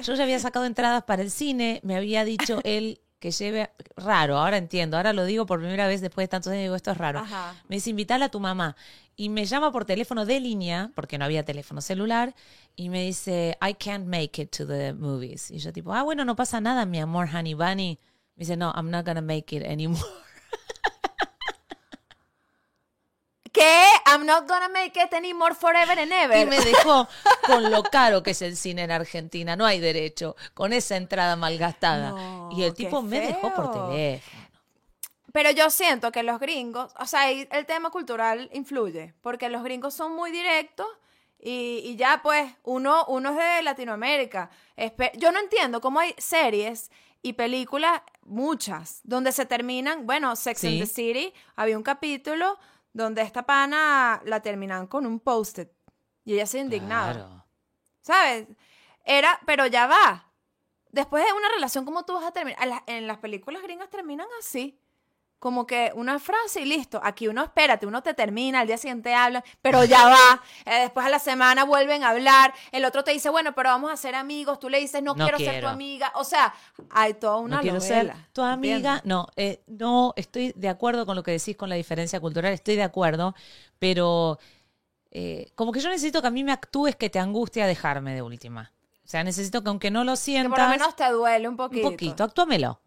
yo 0.00 0.14
ya 0.14 0.22
había 0.22 0.38
sacado 0.38 0.64
entradas 0.64 1.04
para 1.04 1.22
el 1.22 1.30
cine, 1.30 1.80
me 1.82 1.96
había 1.96 2.24
dicho 2.24 2.60
él 2.64 3.00
que 3.18 3.30
lleve, 3.30 3.70
raro, 3.96 4.38
ahora 4.38 4.56
entiendo, 4.58 4.96
ahora 4.96 5.12
lo 5.12 5.24
digo 5.24 5.46
por 5.46 5.60
primera 5.60 5.86
vez 5.86 6.00
después 6.00 6.24
de 6.24 6.28
tantos 6.28 6.52
años, 6.52 6.62
digo, 6.62 6.76
esto 6.76 6.90
es 6.90 6.98
raro. 6.98 7.20
Ajá. 7.20 7.54
Me 7.68 7.76
dice, 7.76 7.90
invitala 7.90 8.26
a 8.26 8.28
tu 8.28 8.40
mamá. 8.40 8.76
Y 9.16 9.30
me 9.30 9.46
llama 9.46 9.72
por 9.72 9.86
teléfono 9.86 10.26
de 10.26 10.40
línea, 10.40 10.90
porque 10.94 11.16
no 11.16 11.24
había 11.24 11.44
teléfono 11.44 11.80
celular, 11.80 12.34
y 12.74 12.90
me 12.90 13.02
dice, 13.02 13.56
I 13.66 13.74
can't 13.74 14.06
make 14.06 14.40
it 14.40 14.54
to 14.56 14.66
the 14.66 14.92
movies. 14.92 15.50
Y 15.50 15.58
yo 15.58 15.72
tipo, 15.72 15.94
ah, 15.94 16.02
bueno, 16.02 16.24
no 16.24 16.36
pasa 16.36 16.60
nada, 16.60 16.84
mi 16.84 17.00
amor, 17.00 17.28
honey 17.34 17.54
bunny. 17.54 17.98
Me 18.36 18.40
dice, 18.40 18.56
no, 18.56 18.72
I'm 18.76 18.90
not 18.90 19.06
gonna 19.06 19.22
make 19.22 19.56
it 19.56 19.64
anymore. 19.64 20.02
¿Qué? 23.56 23.84
I'm 24.06 24.26
not 24.26 24.46
gonna 24.46 24.68
make 24.68 25.00
it 25.02 25.12
anymore 25.14 25.54
forever 25.54 25.98
and 25.98 26.12
ever. 26.12 26.38
Y 26.42 26.46
me 26.46 26.60
dejó 26.60 27.08
con 27.46 27.70
lo 27.70 27.82
caro 27.82 28.22
que 28.22 28.32
es 28.32 28.42
el 28.42 28.56
cine 28.56 28.82
en 28.82 28.90
Argentina, 28.90 29.56
no 29.56 29.64
hay 29.64 29.80
derecho, 29.80 30.36
con 30.54 30.72
esa 30.72 30.96
entrada 30.96 31.36
malgastada. 31.36 32.10
No, 32.10 32.50
y 32.52 32.64
el 32.64 32.74
tipo 32.74 33.00
me 33.02 33.20
dejó 33.20 33.54
por 33.54 33.72
teléfono. 33.72 34.22
Pero 35.32 35.50
yo 35.50 35.68
siento 35.70 36.12
que 36.12 36.22
los 36.22 36.38
gringos, 36.40 36.92
o 36.98 37.06
sea, 37.06 37.30
el 37.30 37.66
tema 37.66 37.90
cultural 37.90 38.48
influye, 38.52 39.14
porque 39.20 39.48
los 39.48 39.62
gringos 39.62 39.92
son 39.94 40.14
muy 40.14 40.30
directos 40.30 40.86
y, 41.38 41.80
y 41.84 41.96
ya 41.96 42.20
pues 42.22 42.50
uno, 42.62 43.04
uno 43.08 43.30
es 43.30 43.36
de 43.56 43.62
Latinoamérica. 43.62 44.50
Yo 45.14 45.32
no 45.32 45.38
entiendo 45.40 45.80
cómo 45.80 46.00
hay 46.00 46.14
series 46.18 46.90
y 47.22 47.34
películas, 47.34 48.00
muchas, 48.22 49.00
donde 49.02 49.32
se 49.32 49.44
terminan, 49.46 50.06
bueno, 50.06 50.36
Sex 50.36 50.60
Sí. 50.60 50.66
and 50.68 50.78
the 50.80 50.86
City, 50.86 51.34
había 51.54 51.76
un 51.76 51.82
capítulo 51.82 52.58
donde 52.96 53.22
esta 53.22 53.44
pana 53.44 54.22
la 54.24 54.40
terminan 54.40 54.86
con 54.86 55.04
un 55.06 55.20
post-it 55.20 55.68
y 56.24 56.34
ella 56.34 56.46
se 56.46 56.58
indignaba. 56.58 57.12
Claro. 57.12 57.46
¿Sabes? 58.00 58.46
Era, 59.04 59.38
pero 59.46 59.66
ya 59.66 59.86
va. 59.86 60.32
Después 60.90 61.24
de 61.24 61.32
una 61.32 61.48
relación, 61.50 61.84
¿cómo 61.84 62.04
tú 62.04 62.14
vas 62.14 62.24
a 62.24 62.32
terminar? 62.32 62.62
En, 62.62 62.70
las- 62.70 62.82
en 62.86 63.06
las 63.06 63.18
películas 63.18 63.62
gringas 63.62 63.90
terminan 63.90 64.26
así. 64.40 64.80
Como 65.46 65.64
que 65.64 65.92
una 65.94 66.18
frase 66.18 66.62
y 66.62 66.64
listo. 66.64 67.00
Aquí 67.04 67.28
uno, 67.28 67.44
espérate, 67.44 67.86
uno 67.86 68.02
te 68.02 68.14
termina, 68.14 68.62
al 68.62 68.66
día 68.66 68.78
siguiente 68.78 69.14
hablan, 69.14 69.44
pero 69.62 69.84
ya 69.84 70.08
va. 70.08 70.42
Eh, 70.64 70.80
después 70.80 71.06
a 71.06 71.08
la 71.08 71.20
semana 71.20 71.62
vuelven 71.62 72.02
a 72.02 72.08
hablar. 72.08 72.52
El 72.72 72.84
otro 72.84 73.04
te 73.04 73.12
dice, 73.12 73.30
bueno, 73.30 73.54
pero 73.54 73.68
vamos 73.68 73.92
a 73.92 73.96
ser 73.96 74.16
amigos. 74.16 74.58
Tú 74.58 74.68
le 74.68 74.80
dices, 74.80 75.04
no, 75.04 75.14
No 75.14 75.24
quiero, 75.24 75.38
ser 75.38 75.60
tu 75.60 75.68
amiga. 75.68 76.10
O 76.16 76.24
sea, 76.24 76.52
hay 76.90 77.14
toda 77.14 77.36
una 77.36 77.58
no 77.58 77.62
quiero 77.62 77.78
novela, 77.78 78.14
ser 78.14 78.26
tu 78.32 78.42
amiga. 78.42 78.74
¿entiendes? 78.74 79.04
No, 79.04 79.28
eh, 79.36 79.62
no, 79.68 80.14
estoy 80.16 80.52
de 80.56 80.68
acuerdo 80.68 81.06
con 81.06 81.14
lo 81.14 81.22
que 81.22 81.30
decís 81.30 81.56
con 81.56 81.68
la 81.68 81.76
diferencia 81.76 82.18
cultural, 82.18 82.52
estoy 82.52 82.74
de 82.74 82.82
acuerdo, 82.82 83.36
pero 83.78 84.40
eh, 85.12 85.52
como 85.54 85.70
que 85.70 85.78
yo 85.78 85.88
necesito 85.90 86.22
que 86.22 86.26
a 86.26 86.32
mí 86.32 86.42
me 86.42 86.50
actúes 86.50 86.96
que 86.96 87.08
te 87.08 87.20
angustia 87.20 87.68
dejarme 87.68 88.16
de 88.16 88.22
última. 88.22 88.72
O 89.04 89.08
sea, 89.08 89.22
necesito 89.22 89.62
que 89.62 89.68
aunque 89.68 89.92
no 89.92 90.02
lo 90.02 90.14
Que 90.14 90.16
sientas, 90.16 90.58
por 90.58 90.58
lo 90.58 90.68
menos 90.70 90.96
te 90.96 91.08
duele 91.08 91.46
un 91.46 91.56
poquito. 91.56 91.86
un 91.86 91.92
poquito, 91.92 92.24
actúamelo. 92.24 92.80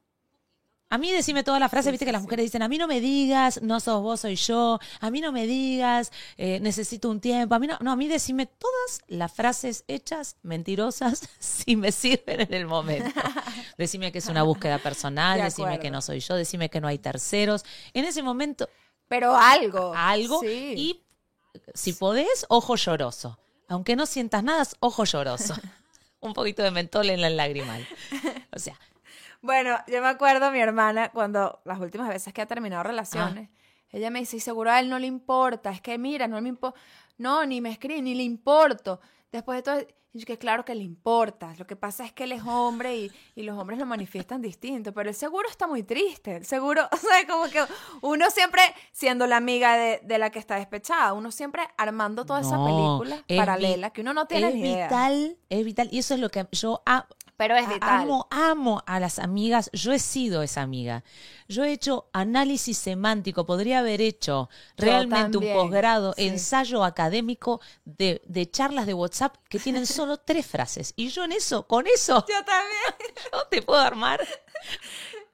A 0.91 0.97
mí 0.97 1.11
decime 1.11 1.43
toda 1.43 1.59
la 1.59 1.69
frase, 1.69 1.89
Sí, 1.89 1.91
viste 1.91 2.05
sí, 2.05 2.07
que 2.07 2.11
las 2.13 2.23
mujeres 2.23 2.45
dicen, 2.45 2.63
a 2.63 2.67
mí 2.67 2.79
no 2.79 2.87
me 2.87 2.99
digas, 2.99 3.61
no 3.61 3.79
sos 3.79 4.01
vos, 4.01 4.21
soy 4.21 4.35
yo, 4.35 4.79
a 4.99 5.11
mí 5.11 5.21
no 5.21 5.31
me 5.31 5.45
digas, 5.45 6.11
eh, 6.37 6.59
necesito 6.61 7.09
un 7.11 7.19
tiempo, 7.21 7.53
a 7.53 7.59
mí 7.59 7.67
no, 7.67 7.77
no, 7.79 7.91
a 7.91 7.95
mí 7.95 8.07
decime 8.07 8.47
todas 8.47 9.01
las 9.07 9.31
frases 9.31 9.83
hechas, 9.87 10.37
mentirosas, 10.41 11.29
si 11.39 11.75
me 11.75 11.91
sirven 11.91 12.41
en 12.41 12.53
el 12.53 12.65
momento. 12.65 13.11
decime 13.77 14.11
que 14.11 14.17
es 14.17 14.27
una 14.27 14.41
búsqueda 14.43 14.79
personal, 14.79 15.37
De 15.37 15.43
decime 15.45 15.79
que 15.79 15.91
no 15.91 16.01
soy 16.01 16.21
yo, 16.21 16.33
decime 16.35 16.69
que 16.69 16.81
no 16.81 16.87
hay 16.87 16.97
terceros. 16.97 17.63
En 17.93 18.05
ese 18.05 18.23
momento, 18.23 18.67
Pero 19.07 19.35
algo. 19.37 19.93
algo, 19.95 20.41
Sí. 20.41 20.73
y 20.75 21.03
si 21.75 21.93
podés, 21.93 22.45
ojo 22.49 22.75
lloroso. 22.75 23.37
Aunque 23.67 23.95
no 23.95 24.07
sientas 24.07 24.43
nada, 24.43 24.65
ojo 24.79 25.03
lloroso. 25.03 25.53
un 26.19 26.33
poquito 26.33 26.63
de 26.63 26.71
mentol 26.71 27.09
en 27.11 27.21
la 27.21 27.29
lagrimal. 27.29 27.87
O 28.51 28.59
sea, 28.59 28.77
Bueno, 29.41 29.77
yo 29.87 30.01
me 30.01 30.07
acuerdo 30.09 30.51
mi 30.51 30.59
hermana 30.59 31.09
cuando 31.11 31.61
las 31.65 31.79
últimas 31.79 32.09
veces 32.09 32.33
que 32.33 32.41
ha 32.41 32.45
terminado 32.45 32.83
relaciones, 32.83 33.49
Ah. 33.49 33.87
ella 33.91 34.09
me 34.09 34.19
dice, 34.19 34.37
y 34.37 34.39
seguro 34.39 34.69
a 34.71 34.79
él 34.79 34.89
no 34.89 34.99
le 34.99 35.07
importa, 35.07 35.71
es 35.71 35.81
que 35.81 35.97
mira, 35.97 36.27
no 36.27 36.41
me 36.41 36.49
importa, 36.49 36.79
no, 37.17 37.45
ni 37.45 37.61
me 37.61 37.71
escribe, 37.71 38.01
ni 38.01 38.15
le 38.15 38.23
importo. 38.23 38.99
Después 39.31 39.57
de 39.57 39.63
todo, 39.63 39.79
y 40.11 40.19
yo 40.19 40.25
que 40.25 40.39
claro 40.39 40.65
que 40.65 40.73
le 40.73 40.81
importa. 40.83 41.53
Lo 41.59 41.67
que 41.67 41.75
pasa 41.75 42.03
es 42.03 42.11
que 42.11 42.23
él 42.23 42.31
es 42.31 42.41
hombre 42.43 42.97
y, 42.97 43.11
y 43.35 43.43
los 43.43 43.55
hombres 43.59 43.77
lo 43.77 43.85
manifiestan 43.85 44.41
distinto. 44.41 44.91
Pero 44.91 45.09
el 45.09 45.15
seguro 45.15 45.47
está 45.47 45.67
muy 45.67 45.83
triste. 45.83 46.35
El 46.37 46.45
seguro, 46.45 46.81
o 46.91 46.97
sea, 46.97 47.27
como 47.27 47.45
que 47.47 47.63
uno 48.01 48.29
siempre 48.31 48.61
siendo 48.91 49.27
la 49.27 49.37
amiga 49.37 49.77
de, 49.77 49.99
de 50.03 50.17
la 50.17 50.31
que 50.31 50.39
está 50.39 50.55
despechada, 50.55 51.13
uno 51.13 51.31
siempre 51.31 51.61
armando 51.77 52.25
toda 52.25 52.41
esa 52.41 52.57
No, 52.57 52.65
película 52.99 53.23
es 53.27 53.37
paralela 53.37 53.91
que 53.91 54.01
uno 54.01 54.15
no 54.15 54.25
tiene 54.25 54.47
es 54.47 54.53
ni 54.55 54.61
idea. 54.71 54.87
vital, 54.87 55.37
es 55.47 55.63
vital. 55.65 55.89
Y 55.91 55.99
eso 55.99 56.15
es 56.15 56.19
lo 56.19 56.29
que 56.29 56.43
yo 56.53 56.81
a- 56.87 57.07
Pero 57.39 57.55
es 57.55 57.69
vital. 57.69 58.01
amo, 58.01 58.27
amo 58.31 58.83
a 58.85 58.99
las 58.99 59.17
amigas. 59.17 59.69
Yo 59.71 59.93
he 59.93 59.99
sido 59.99 60.43
esa 60.43 60.61
amiga. 60.61 61.05
Yo 61.47 61.63
he 61.63 61.71
hecho 61.71 62.09
análisis 62.11 62.77
semántico. 62.77 63.45
Podría 63.45 63.79
haber 63.79 64.01
hecho 64.01 64.49
Yo 64.77 64.85
realmente 64.85 65.37
un 65.37 65.53
posgrado, 65.53 66.11
sí. 66.13 66.27
ensayo 66.27 66.83
académico 66.83 67.61
de, 67.85 68.21
de 68.25 68.51
charlas 68.51 68.85
de 68.87 68.93
WhatsApp 68.93 69.37
que 69.47 69.57
tienen 69.57 69.85
solo 69.87 70.17
tres 70.17 70.45
frases. 70.47 70.91
Y 70.97 71.07
yo 71.07 71.23
en 71.23 71.31
eso, 71.31 71.65
con 71.65 71.87
eso, 71.87 72.25
Yo 72.27 72.43
también. 72.43 73.15
yo 73.31 73.47
te 73.49 73.61
puedo 73.61 73.79
armar 73.79 74.19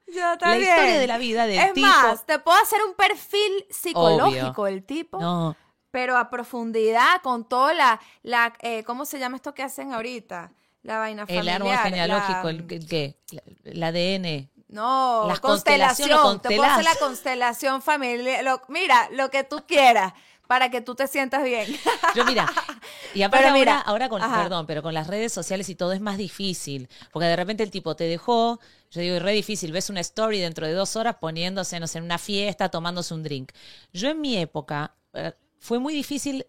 Yo 0.06 0.20
la 0.20 0.38
también. 0.38 0.70
historia 0.70 0.98
de 1.00 1.06
la 1.08 1.18
vida 1.18 1.46
del 1.48 1.58
es 1.58 1.72
tipo. 1.72 1.88
más, 1.88 2.24
te 2.24 2.38
puedo 2.38 2.56
hacer 2.62 2.78
un 2.88 2.94
perfil 2.94 3.66
psicológico 3.68 4.66
del 4.66 4.84
tipo. 4.84 5.20
No, 5.20 5.56
pero 5.90 6.16
a 6.16 6.30
profundidad, 6.30 7.20
con 7.22 7.48
toda 7.48 7.74
la, 7.74 8.00
la 8.22 8.52
eh, 8.60 8.84
¿cómo 8.84 9.04
se 9.06 9.18
llama 9.18 9.36
esto 9.36 9.54
que 9.54 9.64
hacen 9.64 9.92
ahorita? 9.92 10.52
La 10.86 10.98
vaina 10.98 11.22
el 11.22 11.28
familiar. 11.28 11.56
árbol 11.62 11.76
genealógico, 11.78 12.42
la- 12.44 12.50
el, 12.50 12.66
el 12.72 12.86
qué, 12.88 13.18
La- 13.30 13.42
el 13.64 13.82
ADN. 13.82 14.50
no, 14.68 15.26
Las 15.28 15.40
constelación. 15.40 16.08
constelaciones, 16.10 16.42
Te 16.42 16.56
puedo 16.56 16.70
hacer 16.70 16.84
la 16.84 16.94
constelación 16.96 17.82
familiar. 17.82 18.44
Lo- 18.44 18.62
mira, 18.68 19.08
lo 19.12 19.30
que 19.30 19.44
tú 19.44 19.64
quieras 19.66 20.12
para 20.46 20.70
que 20.70 20.80
tú 20.80 20.94
te 20.94 21.08
sientas 21.08 21.42
bien. 21.42 21.66
Yo 22.14 22.24
mira, 22.24 22.46
y 23.14 23.22
aparte 23.22 23.46
Pero 23.46 23.58
mira, 23.58 23.78
ahora, 23.80 23.90
ahora 23.90 24.08
con, 24.08 24.22
ajá. 24.22 24.42
perdón, 24.44 24.66
pero 24.66 24.80
con 24.80 24.94
las 24.94 25.08
redes 25.08 25.32
sociales 25.32 25.68
y 25.68 25.74
todo 25.74 25.92
es 25.92 26.00
más 26.00 26.18
difícil, 26.18 26.88
porque 27.12 27.26
de 27.26 27.34
repente 27.34 27.64
el 27.64 27.72
tipo 27.72 27.96
te 27.96 28.04
dejó, 28.04 28.60
yo 28.92 29.00
digo, 29.00 29.16
es 29.16 29.22
re 29.22 29.32
difícil, 29.32 29.72
ves 29.72 29.90
una 29.90 29.98
story 30.00 30.38
dentro 30.38 30.64
de 30.68 30.72
dos 30.72 30.94
horas 30.94 31.16
poniéndose, 31.20 31.80
no 31.80 31.88
sé, 31.88 31.98
en 31.98 32.04
una 32.04 32.18
fiesta, 32.18 32.68
tomándose 32.68 33.12
un 33.12 33.24
drink. 33.24 33.50
Yo 33.92 34.08
en 34.08 34.20
mi 34.20 34.36
época 34.36 34.94
eh, 35.14 35.32
fue 35.58 35.80
muy 35.80 35.92
difícil 35.92 36.46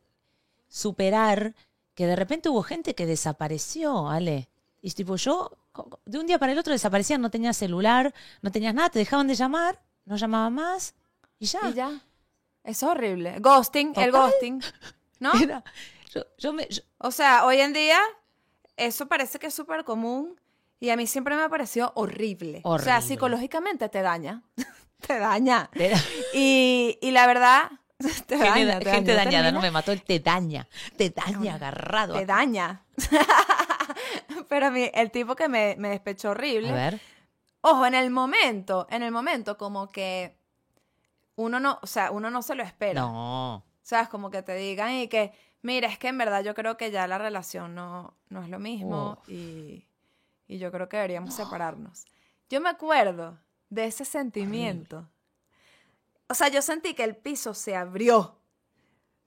superar 0.67 1.55
que 1.97 2.05
de 2.05 2.15
repente 2.15 2.47
hubo 2.47 2.61
gente 2.61 2.93
que 2.93 3.07
desapareció, 3.07 4.07
Ale. 4.07 4.47
Y 4.83 4.91
tipo, 4.91 5.15
yo 5.15 5.51
de 6.05 6.19
un 6.19 6.27
día 6.27 6.37
para 6.37 6.51
el 6.51 6.59
otro 6.59 6.71
desaparecían, 6.71 7.21
no 7.21 7.31
tenías 7.31 7.57
celular, 7.57 8.13
no 8.43 8.51
tenías 8.51 8.75
nada, 8.75 8.89
te 8.89 8.99
dejaban 8.99 9.25
de 9.25 9.33
llamar, 9.33 9.81
no 10.05 10.15
llamaban 10.15 10.53
más 10.53 10.93
y 11.39 11.47
ya. 11.47 11.59
y 11.69 11.73
ya. 11.73 11.99
Es 12.63 12.83
horrible. 12.83 13.39
Ghosting, 13.39 13.93
el 13.95 14.11
ghosting. 14.11 14.61
¿No? 15.19 15.33
Era- 15.41 15.63
yo, 16.13 16.21
yo 16.37 16.53
me, 16.53 16.67
yo- 16.69 16.83
O 16.99 17.09
sea, 17.09 17.45
hoy 17.45 17.61
en 17.61 17.73
día 17.73 17.97
eso 18.75 19.07
parece 19.07 19.39
que 19.39 19.47
es 19.47 19.53
súper 19.55 19.83
común 19.83 20.39
y 20.79 20.91
a 20.91 20.97
mí 20.97 21.07
siempre 21.07 21.35
me 21.35 21.41
ha 21.41 21.49
parecido 21.49 21.93
horrible. 21.95 22.61
O 22.63 22.77
sea, 22.77 22.97
Horrible. 22.97 23.07
psicológicamente 23.15 23.89
te 23.89 24.03
daña. 24.03 24.43
te 25.07 25.17
daña. 25.17 25.71
y 26.31 26.99
la 27.11 27.25
verdad, 27.25 27.71
te 28.27 28.37
Gente, 28.37 28.37
daña. 28.37 28.79
te 28.79 28.91
gente 28.91 29.13
daña. 29.13 29.25
dañada, 29.25 29.51
no 29.51 29.61
me 29.61 29.71
mató 29.71 29.91
el 29.91 30.01
te 30.03 30.19
daña, 30.19 30.67
te 30.97 31.09
daña 31.09 31.55
agarrado. 31.55 32.13
Te 32.13 32.25
daña. 32.25 32.83
Pero 34.49 34.67
a 34.67 34.71
mí, 34.71 34.89
el 34.93 35.11
tipo 35.11 35.35
que 35.35 35.47
me, 35.49 35.75
me 35.77 35.89
despechó 35.89 36.31
horrible. 36.31 36.69
A 36.69 36.73
ver, 36.73 37.01
Ojo, 37.61 37.85
en 37.85 37.95
el 37.95 38.11
momento, 38.11 38.87
en 38.89 39.03
el 39.03 39.11
momento 39.11 39.57
como 39.57 39.89
que 39.89 40.37
uno 41.35 41.59
no, 41.59 41.79
o 41.81 41.87
sea, 41.87 42.11
uno 42.11 42.29
no 42.29 42.41
se 42.41 42.55
lo 42.55 42.63
espera. 42.63 43.01
no, 43.01 43.63
¿Sabes? 43.81 44.09
Como 44.09 44.29
que 44.29 44.41
te 44.43 44.53
digan 44.55 44.91
y 44.93 45.07
que, 45.07 45.31
mira, 45.61 45.87
es 45.87 45.97
que 45.97 46.09
en 46.09 46.17
verdad 46.17 46.43
yo 46.43 46.53
creo 46.53 46.77
que 46.77 46.91
ya 46.91 47.07
la 47.07 47.17
relación 47.17 47.73
no, 47.75 48.15
no 48.29 48.43
es 48.43 48.49
lo 48.49 48.59
mismo 48.59 49.21
y, 49.27 49.87
y 50.47 50.57
yo 50.59 50.71
creo 50.71 50.87
que 50.87 50.97
deberíamos 50.97 51.33
separarnos. 51.33 52.05
Yo 52.49 52.61
me 52.61 52.69
acuerdo 52.69 53.37
de 53.69 53.85
ese 53.85 54.05
sentimiento. 54.05 55.09
O 56.29 56.33
sea, 56.33 56.49
yo 56.49 56.61
sentí 56.61 56.93
que 56.93 57.03
el 57.03 57.15
piso 57.15 57.53
se 57.53 57.75
abrió 57.75 58.37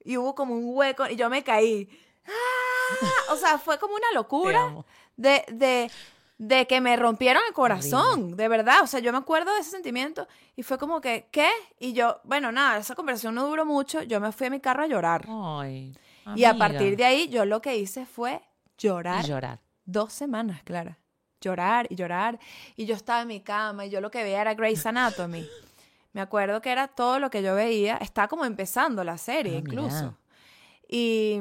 y 0.04 0.16
hubo 0.16 0.34
como 0.34 0.54
un 0.54 0.64
hueco 0.74 1.08
y 1.08 1.16
yo 1.16 1.30
me 1.30 1.42
caí. 1.42 1.88
¡Ah! 2.26 3.32
O 3.32 3.36
sea, 3.36 3.58
fue 3.58 3.78
como 3.78 3.94
una 3.94 4.12
locura 4.12 4.74
de, 5.16 5.44
de, 5.48 5.90
de 6.38 6.66
que 6.66 6.80
me 6.80 6.96
rompieron 6.96 7.42
el 7.46 7.54
corazón, 7.54 8.36
de 8.36 8.48
verdad. 8.48 8.82
O 8.82 8.86
sea, 8.86 9.00
yo 9.00 9.12
me 9.12 9.18
acuerdo 9.18 9.52
de 9.54 9.60
ese 9.60 9.70
sentimiento 9.70 10.26
y 10.56 10.62
fue 10.62 10.78
como 10.78 11.00
que, 11.00 11.28
¿qué? 11.30 11.48
Y 11.78 11.92
yo, 11.92 12.20
bueno, 12.24 12.50
nada, 12.52 12.78
esa 12.78 12.94
conversación 12.94 13.34
no 13.34 13.46
duró 13.46 13.64
mucho. 13.64 14.02
Yo 14.02 14.20
me 14.20 14.32
fui 14.32 14.48
a 14.48 14.50
mi 14.50 14.60
carro 14.60 14.82
a 14.82 14.86
llorar. 14.86 15.26
Ay, 15.28 15.96
y 16.34 16.44
a 16.44 16.56
partir 16.56 16.96
de 16.96 17.04
ahí, 17.04 17.28
yo 17.28 17.44
lo 17.44 17.60
que 17.62 17.76
hice 17.76 18.06
fue 18.06 18.42
llorar. 18.76 19.24
Y 19.24 19.28
llorar. 19.28 19.60
Dos 19.84 20.12
semanas, 20.12 20.62
Clara. 20.64 20.98
Llorar 21.40 21.86
y 21.90 21.94
llorar. 21.96 22.38
Y 22.76 22.84
yo 22.84 22.94
estaba 22.94 23.22
en 23.22 23.28
mi 23.28 23.40
cama 23.40 23.86
y 23.86 23.90
yo 23.90 24.00
lo 24.00 24.10
que 24.10 24.22
veía 24.22 24.42
era 24.42 24.54
Grey's 24.54 24.84
Anatomy. 24.84 25.48
Me 26.12 26.20
acuerdo 26.20 26.60
que 26.60 26.70
era 26.72 26.88
todo 26.88 27.18
lo 27.18 27.30
que 27.30 27.42
yo 27.42 27.54
veía. 27.54 27.96
Estaba 27.98 28.28
como 28.28 28.44
empezando 28.44 29.04
la 29.04 29.16
serie, 29.18 29.54
Ah, 29.56 29.58
incluso. 29.58 30.16
Y, 30.88 31.38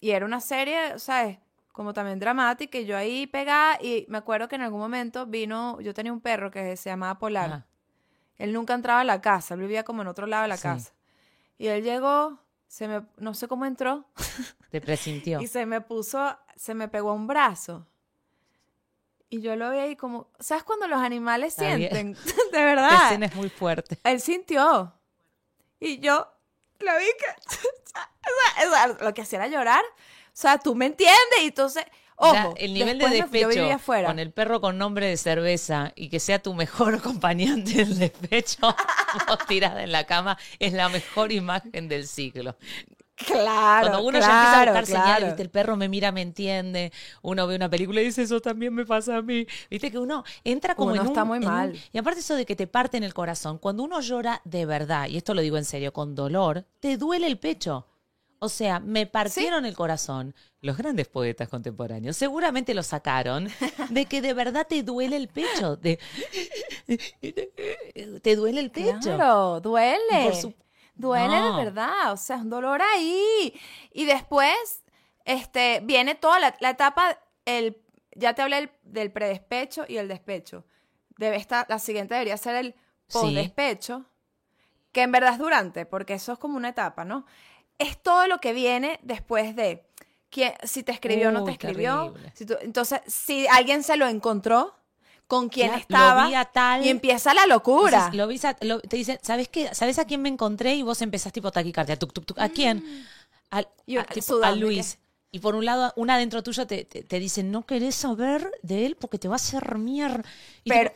y 0.00 0.10
era 0.10 0.24
una 0.24 0.40
serie, 0.40 0.98
¿sabes? 0.98 1.38
Como 1.72 1.92
también 1.92 2.18
dramática. 2.18 2.78
Y 2.78 2.86
yo 2.86 2.96
ahí 2.96 3.26
pegada. 3.26 3.78
Y 3.82 4.06
me 4.08 4.18
acuerdo 4.18 4.48
que 4.48 4.56
en 4.56 4.62
algún 4.62 4.80
momento 4.80 5.26
vino. 5.26 5.78
Yo 5.80 5.92
tenía 5.92 6.12
un 6.12 6.20
perro 6.20 6.50
que 6.50 6.76
se 6.76 6.88
llamaba 6.90 7.18
Polar. 7.18 7.46
Ajá. 7.50 7.66
Él 8.38 8.52
nunca 8.52 8.74
entraba 8.74 9.00
a 9.00 9.04
la 9.04 9.20
casa. 9.20 9.54
Él 9.54 9.60
vivía 9.60 9.82
como 9.84 10.02
en 10.02 10.08
otro 10.08 10.26
lado 10.26 10.42
de 10.42 10.48
la 10.48 10.56
Sí. 10.56 10.62
casa. 10.62 10.92
Y 11.58 11.66
él 11.68 11.82
llegó. 11.82 12.38
Se 12.68 12.88
me, 12.88 13.02
no 13.18 13.32
sé 13.34 13.46
cómo 13.48 13.64
entró. 13.64 14.06
Te 14.70 14.80
presintió. 14.80 15.40
Y 15.42 15.46
se 15.46 15.66
me 15.66 15.80
puso, 15.80 16.36
se 16.56 16.74
me 16.74 16.88
pegó 16.88 17.12
un 17.14 17.26
brazo. 17.26 17.86
Y 19.28 19.40
yo 19.40 19.56
lo 19.56 19.70
vi 19.72 19.78
ahí 19.78 19.96
como, 19.96 20.30
¿sabes 20.38 20.62
cuando 20.64 20.86
los 20.86 21.00
animales 21.00 21.54
sienten? 21.54 22.14
De 22.52 22.58
La 22.58 22.64
verdad. 22.64 23.04
escena 23.06 23.26
es 23.26 23.34
muy 23.34 23.48
fuerte. 23.48 23.98
Él 24.04 24.20
sintió. 24.20 24.92
Y 25.80 25.98
yo 25.98 26.26
lo 26.80 26.92
vi 26.98 27.04
que, 27.18 27.56
o 28.66 28.70
sea, 28.70 28.86
lo 29.00 29.14
que 29.14 29.22
hacía 29.22 29.38
era 29.40 29.48
llorar. 29.48 29.82
O 29.84 30.30
sea, 30.32 30.58
tú 30.58 30.74
me 30.74 30.86
entiendes. 30.86 31.16
Y 31.42 31.46
entonces, 31.46 31.84
ojo, 32.16 32.34
Ya, 32.34 32.52
el 32.56 32.74
nivel 32.74 32.98
de 32.98 33.08
despecho 33.08 33.48
vivía 33.48 33.76
afuera. 33.76 34.08
con 34.08 34.18
el 34.18 34.32
perro 34.32 34.60
con 34.60 34.78
nombre 34.78 35.06
de 35.06 35.16
cerveza 35.16 35.92
y 35.96 36.08
que 36.08 36.20
sea 36.20 36.40
tu 36.42 36.54
mejor 36.54 36.94
acompañante 36.94 37.72
del 37.72 37.98
despecho, 37.98 38.58
vos 39.26 39.38
tirada 39.48 39.82
en 39.82 39.92
la 39.92 40.04
cama, 40.04 40.38
es 40.58 40.72
la 40.72 40.88
mejor 40.88 41.32
imagen 41.32 41.88
del 41.88 42.06
siglo. 42.06 42.56
Claro, 43.16 43.88
Cuando 43.88 44.06
uno 44.06 44.18
claro, 44.18 44.26
ya 44.26 44.36
empieza 44.38 44.52
a 44.60 44.64
buscar 44.66 44.84
claro. 44.84 44.86
señales, 45.04 45.28
¿viste? 45.30 45.42
el 45.42 45.48
perro 45.50 45.76
me 45.76 45.88
mira, 45.88 46.12
me 46.12 46.20
entiende, 46.20 46.92
uno 47.22 47.46
ve 47.46 47.56
una 47.56 47.70
película 47.70 48.02
y 48.02 48.04
dice, 48.04 48.22
eso 48.22 48.40
también 48.40 48.74
me 48.74 48.84
pasa 48.84 49.16
a 49.16 49.22
mí. 49.22 49.46
Viste 49.70 49.90
que 49.90 49.98
uno 49.98 50.22
entra 50.44 50.74
como 50.74 50.90
Uno 50.92 50.96
en 51.00 51.06
un... 51.06 51.06
está 51.08 51.24
muy 51.24 51.38
un- 51.38 51.44
mal. 51.46 51.72
y 51.92 51.98
aparte 51.98 52.20
eso 52.20 52.34
de 52.34 52.44
que 52.44 52.54
te 52.56 52.66
parte 52.66 52.98
en 52.98 53.04
el 53.04 53.14
corazón, 53.14 53.56
cuando 53.58 53.82
uno 53.84 54.00
llora 54.02 54.42
de 54.44 54.66
verdad, 54.66 55.08
y 55.08 55.16
esto 55.16 55.32
lo 55.32 55.40
digo 55.40 55.56
en 55.56 55.64
serio, 55.64 55.92
con 55.94 56.14
dolor, 56.14 56.66
te 56.80 56.98
duele 56.98 57.26
el 57.26 57.38
pecho. 57.38 57.86
O 58.38 58.50
sea, 58.50 58.80
me 58.80 59.06
partieron 59.06 59.64
el 59.64 59.74
corazón. 59.74 60.34
Los 60.60 60.76
grandes 60.76 61.08
poetas 61.08 61.48
contemporáneos 61.48 62.18
seguramente 62.18 62.74
lo 62.74 62.82
sacaron 62.82 63.48
de 63.88 64.04
que 64.04 64.20
de 64.20 64.34
verdad 64.34 64.66
te 64.68 64.82
duele 64.82 65.16
el 65.16 65.28
pecho. 65.28 65.76
de- 65.76 65.98
te 68.22 68.36
duele 68.36 68.60
el 68.60 68.70
pecho. 68.70 68.98
Claro, 69.00 69.60
duele. 69.60 70.24
Por 70.24 70.34
su- 70.36 70.54
Duele 70.96 71.28
No. 71.38 71.56
de 71.58 71.64
verdad, 71.64 72.12
o 72.12 72.16
sea, 72.16 72.36
es 72.36 72.42
un 72.42 72.50
dolor 72.50 72.80
ahí. 72.82 73.52
Y 73.92 74.04
después, 74.06 74.82
este, 75.24 75.80
viene 75.84 76.14
toda 76.14 76.40
la, 76.40 76.56
la 76.60 76.70
etapa, 76.70 77.18
el, 77.44 77.80
ya 78.14 78.34
te 78.34 78.42
hablé 78.42 78.56
del, 78.56 78.70
del 78.82 79.12
predespecho 79.12 79.84
y 79.88 79.98
el 79.98 80.08
despecho. 80.08 80.64
Debe 81.18 81.36
estar, 81.36 81.66
la 81.68 81.78
siguiente 81.78 82.14
debería 82.14 82.36
ser 82.36 82.56
el 82.56 82.74
Sí. 83.08 83.18
postdespecho, 83.20 84.04
que 84.92 85.02
en 85.02 85.12
verdad 85.12 85.34
es 85.34 85.38
durante, 85.38 85.86
porque 85.86 86.14
eso 86.14 86.32
es 86.32 86.38
como 86.38 86.56
una 86.56 86.70
etapa, 86.70 87.04
¿no? 87.04 87.24
Es 87.78 88.02
todo 88.02 88.26
lo 88.26 88.40
que 88.40 88.52
viene 88.52 88.98
después 89.02 89.54
de 89.54 89.86
quién- 90.30 90.54
si 90.64 90.82
te 90.82 90.90
escribió 90.92 91.28
o 91.28 91.32
no 91.32 91.44
te 91.44 91.52
escribió. 91.52 92.14
si 92.34 92.46
tú- 92.46 92.56
entonces, 92.62 93.00
si 93.06 93.46
alguien 93.48 93.82
se 93.84 93.96
lo 93.96 94.08
encontró, 94.08 94.74
con 95.26 95.48
quién 95.48 95.68
Claro, 95.68 95.80
estaba, 95.80 96.22
lo 96.22 96.28
vi 96.28 96.34
a 96.34 96.44
tal- 96.44 96.84
y 96.84 96.88
empieza 96.88 97.34
la 97.34 97.46
locura. 97.46 98.10
Entonces, 98.12 98.42
lo 98.42 98.48
a- 98.48 98.56
lo- 98.60 98.80
te 98.80 98.96
dicen, 98.96 99.18
¿sabes 99.22 99.48
qué? 99.48 99.74
¿Sabes 99.74 99.98
a 99.98 100.04
quién 100.04 100.22
me 100.22 100.28
encontré? 100.28 100.74
Y 100.76 100.82
vos 100.82 101.02
empezás 101.02 101.32
tipo 101.32 101.50
taquicardia. 101.50 101.98
Tuc, 101.98 102.12
tuc, 102.12 102.24
tuc. 102.26 102.38
¿A 102.38 102.48
quién? 102.48 103.04
Al, 103.50 103.66
Y 103.86 103.96
a, 103.96 104.04
tipo, 104.04 104.38
Luis. 104.56 104.98
Y 105.32 105.40
por 105.40 105.54
un 105.56 105.64
lado, 105.64 105.92
una 105.96 106.16
dentro 106.16 106.42
tuyo 106.42 106.66
te, 106.66 106.84
te, 106.84 107.02
te 107.02 107.18
dice, 107.18 107.42
no 107.42 107.66
querés 107.66 107.94
saber 107.96 108.50
de 108.62 108.86
él 108.86 108.96
porque 108.98 109.18
te 109.18 109.28
va 109.28 109.34
a 109.34 109.36
hacer 109.36 109.76
mierda. 109.76 110.22
Pero- 110.64 110.92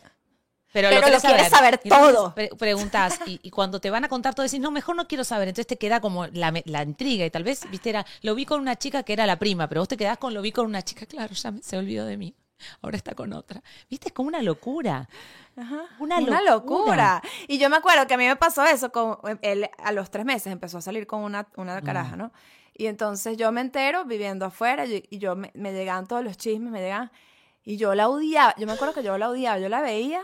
pero, 0.72 0.88
pero 0.88 1.00
lo 1.00 1.06
querés 1.06 1.22
quieres 1.22 1.48
saber 1.48 1.80
entonces 1.82 2.14
todo. 2.14 2.32
pre- 2.34 2.50
preguntás, 2.56 3.18
y, 3.26 3.40
y 3.42 3.50
cuando 3.50 3.80
te 3.80 3.90
van 3.90 4.04
a 4.04 4.08
contar 4.08 4.36
todo, 4.36 4.44
decís, 4.44 4.60
no, 4.60 4.70
mejor 4.70 4.94
no 4.94 5.08
quiero 5.08 5.24
saber. 5.24 5.48
Entonces 5.48 5.66
te 5.66 5.76
queda 5.76 6.00
como 6.00 6.28
la, 6.28 6.54
la 6.64 6.82
intriga. 6.84 7.26
Y 7.26 7.30
tal 7.30 7.42
vez, 7.42 7.68
viste, 7.72 7.90
era, 7.90 8.06
lo 8.22 8.36
vi 8.36 8.46
con 8.46 8.60
una 8.60 8.76
chica 8.76 9.02
que 9.02 9.12
era 9.12 9.26
la 9.26 9.36
prima, 9.36 9.68
pero 9.68 9.80
vos 9.80 9.88
te 9.88 9.96
quedás 9.96 10.16
con 10.18 10.32
lo 10.32 10.40
vi 10.40 10.52
con 10.52 10.66
una 10.66 10.82
chica, 10.82 11.06
claro, 11.06 11.34
ya 11.34 11.50
me- 11.50 11.60
se 11.62 11.76
olvidó 11.76 12.06
de 12.06 12.16
mí. 12.16 12.34
Ahora 12.82 12.96
está 12.96 13.14
con 13.14 13.32
otra. 13.32 13.62
¿Viste? 13.88 14.08
Es 14.08 14.12
como 14.14 14.28
una 14.28 14.42
locura. 14.42 15.08
Ajá. 15.56 15.82
Una 15.98 16.18
Una, 16.18 16.40
locura. 16.40 16.42
locura. 16.50 17.22
Y 17.48 17.58
yo 17.58 17.68
me 17.70 17.76
acuerdo 17.76 18.06
que 18.06 18.14
a 18.14 18.16
mí 18.18 18.26
me 18.26 18.36
pasó 18.36 18.64
eso. 18.64 18.90
Con, 18.92 19.18
él 19.42 19.68
a 19.78 19.92
los 19.92 20.10
tres 20.10 20.24
meses 20.24 20.52
empezó 20.52 20.78
a 20.78 20.80
salir 20.80 21.06
con 21.06 21.20
una, 21.22 21.48
una 21.56 21.80
caraja, 21.82 22.16
¿no? 22.16 22.32
Y 22.74 22.86
entonces 22.86 23.36
yo 23.36 23.52
me 23.52 23.60
entero 23.60 24.04
viviendo 24.04 24.46
afuera 24.46 24.86
y, 24.86 25.04
y 25.10 25.18
yo 25.18 25.36
me, 25.36 25.50
me 25.54 25.72
llegaban 25.72 26.06
todos 26.06 26.24
los 26.24 26.36
chismes, 26.36 26.70
me 26.72 26.80
llegaban. 26.80 27.10
Y 27.62 27.76
yo 27.76 27.94
la 27.94 28.08
odiaba. 28.08 28.54
Yo 28.56 28.66
me 28.66 28.72
acuerdo 28.72 28.94
que 28.94 29.02
yo 29.02 29.18
la 29.18 29.28
odiaba. 29.28 29.58
Yo 29.58 29.68
la 29.68 29.82
veía 29.82 30.22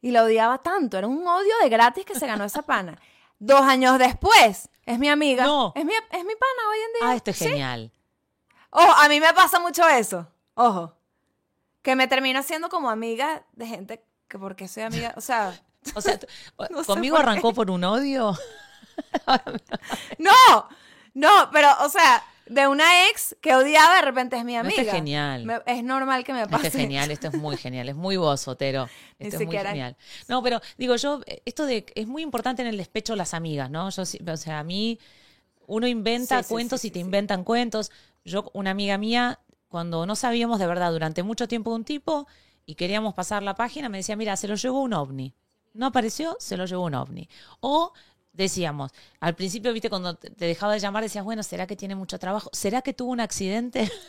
y 0.00 0.10
la 0.10 0.24
odiaba 0.24 0.58
tanto. 0.58 0.98
Era 0.98 1.06
un 1.06 1.24
odio 1.26 1.52
de 1.62 1.68
gratis 1.68 2.04
que 2.04 2.14
se 2.16 2.26
ganó 2.26 2.44
esa 2.44 2.62
pana. 2.62 2.98
Dos 3.40 3.60
años 3.60 3.98
después, 4.00 4.68
es 4.84 4.98
mi 4.98 5.08
amiga. 5.08 5.44
No. 5.44 5.72
Es 5.76 5.84
mi, 5.84 5.92
es 5.92 6.24
mi 6.24 6.34
pana 6.34 6.68
hoy 6.70 6.78
en 6.78 6.92
día. 7.00 7.10
Ah, 7.10 7.14
esto 7.14 7.30
es 7.30 7.36
Sí. 7.38 7.44
genial. 7.46 7.92
Ojo, 8.70 8.92
a 9.00 9.08
mí 9.08 9.20
me 9.20 9.32
pasa 9.32 9.60
mucho 9.60 9.86
eso. 9.88 10.26
Ojo. 10.54 10.97
Que 11.82 11.96
me 11.96 12.08
termino 12.08 12.42
siendo 12.42 12.68
como 12.68 12.90
amiga 12.90 13.44
de 13.52 13.66
gente 13.66 14.04
que 14.28 14.38
porque 14.38 14.68
soy 14.68 14.82
amiga, 14.84 15.14
o 15.16 15.20
sea, 15.20 15.58
O 15.94 16.00
sea, 16.00 16.18
No 16.70 16.84
conmigo 16.84 17.16
por 17.16 17.24
arrancó 17.24 17.54
por 17.54 17.70
un 17.70 17.84
odio. 17.84 18.36
no, 20.18 20.68
no, 21.14 21.50
pero, 21.52 21.68
o 21.84 21.88
sea, 21.88 22.22
de 22.46 22.66
una 22.66 23.08
ex 23.08 23.36
que 23.40 23.54
odiaba 23.54 23.96
de 23.96 24.02
repente 24.02 24.36
es 24.36 24.44
mi 24.44 24.54
No, 24.54 24.60
amiga. 24.60 24.76
esto 24.82 24.90
es 24.90 24.96
genial. 24.96 25.44
Me- 25.44 25.60
es 25.66 25.84
normal 25.84 26.24
que 26.24 26.32
me 26.32 26.40
Esto 26.42 26.50
pase. 26.50 26.68
es 26.68 26.72
genial, 26.74 27.10
esto 27.10 27.28
es 27.28 27.34
muy 27.34 27.56
genial, 27.56 27.88
es 27.88 27.94
muy 27.96 28.16
vos, 28.16 28.48
Otero. 28.48 28.88
Ni 29.18 29.28
Esto 29.28 29.40
es 29.40 29.46
muy 29.46 29.56
genial. 29.58 29.96
No, 30.28 30.42
pero 30.42 30.60
digo 30.76 30.96
yo, 30.96 31.20
esto 31.44 31.66
de 31.66 31.86
es 31.94 32.06
muy 32.06 32.22
importante 32.22 32.62
en 32.62 32.68
el 32.68 32.76
despecho 32.76 33.14
las 33.16 33.34
amigas, 33.34 33.70
¿no? 33.70 33.90
Yo, 33.90 34.02
o 34.02 34.36
sea, 34.36 34.58
a 34.60 34.64
mí 34.64 34.98
uno 35.66 35.86
inventa 35.86 36.38
Sí, 36.42 36.48
sí, 36.48 36.54
cuentos 36.54 36.80
sí, 36.80 36.88
y 36.88 36.90
te 36.90 36.98
inventan 36.98 37.44
cuentos. 37.44 37.90
Yo, 38.24 38.50
una 38.54 38.70
amiga 38.70 38.98
mía, 38.98 39.38
cuando 39.68 40.06
no 40.06 40.16
sabíamos 40.16 40.58
de 40.58 40.66
verdad 40.66 40.92
durante 40.92 41.22
mucho 41.22 41.46
tiempo 41.46 41.70
de 41.70 41.76
un 41.76 41.84
tipo 41.84 42.26
y 42.66 42.74
queríamos 42.74 43.14
pasar 43.14 43.42
la 43.42 43.54
página, 43.54 43.88
me 43.88 43.98
decía, 43.98 44.16
mira, 44.16 44.36
se 44.36 44.48
lo 44.48 44.54
llevó 44.54 44.82
un 44.82 44.92
ovni. 44.92 45.34
No 45.74 45.86
apareció, 45.86 46.36
se 46.40 46.56
lo 46.56 46.66
llevó 46.66 46.84
un 46.84 46.94
ovni. 46.94 47.28
O 47.60 47.92
decíamos, 48.32 48.92
al 49.20 49.34
principio, 49.34 49.72
viste, 49.72 49.90
cuando 49.90 50.14
te 50.14 50.44
dejaba 50.44 50.72
de 50.72 50.80
llamar, 50.80 51.02
decías, 51.02 51.24
bueno, 51.24 51.42
¿será 51.42 51.66
que 51.66 51.76
tiene 51.76 51.94
mucho 51.94 52.18
trabajo? 52.18 52.50
¿Será 52.52 52.82
que 52.82 52.94
tuvo 52.94 53.12
un 53.12 53.20
accidente? 53.20 53.90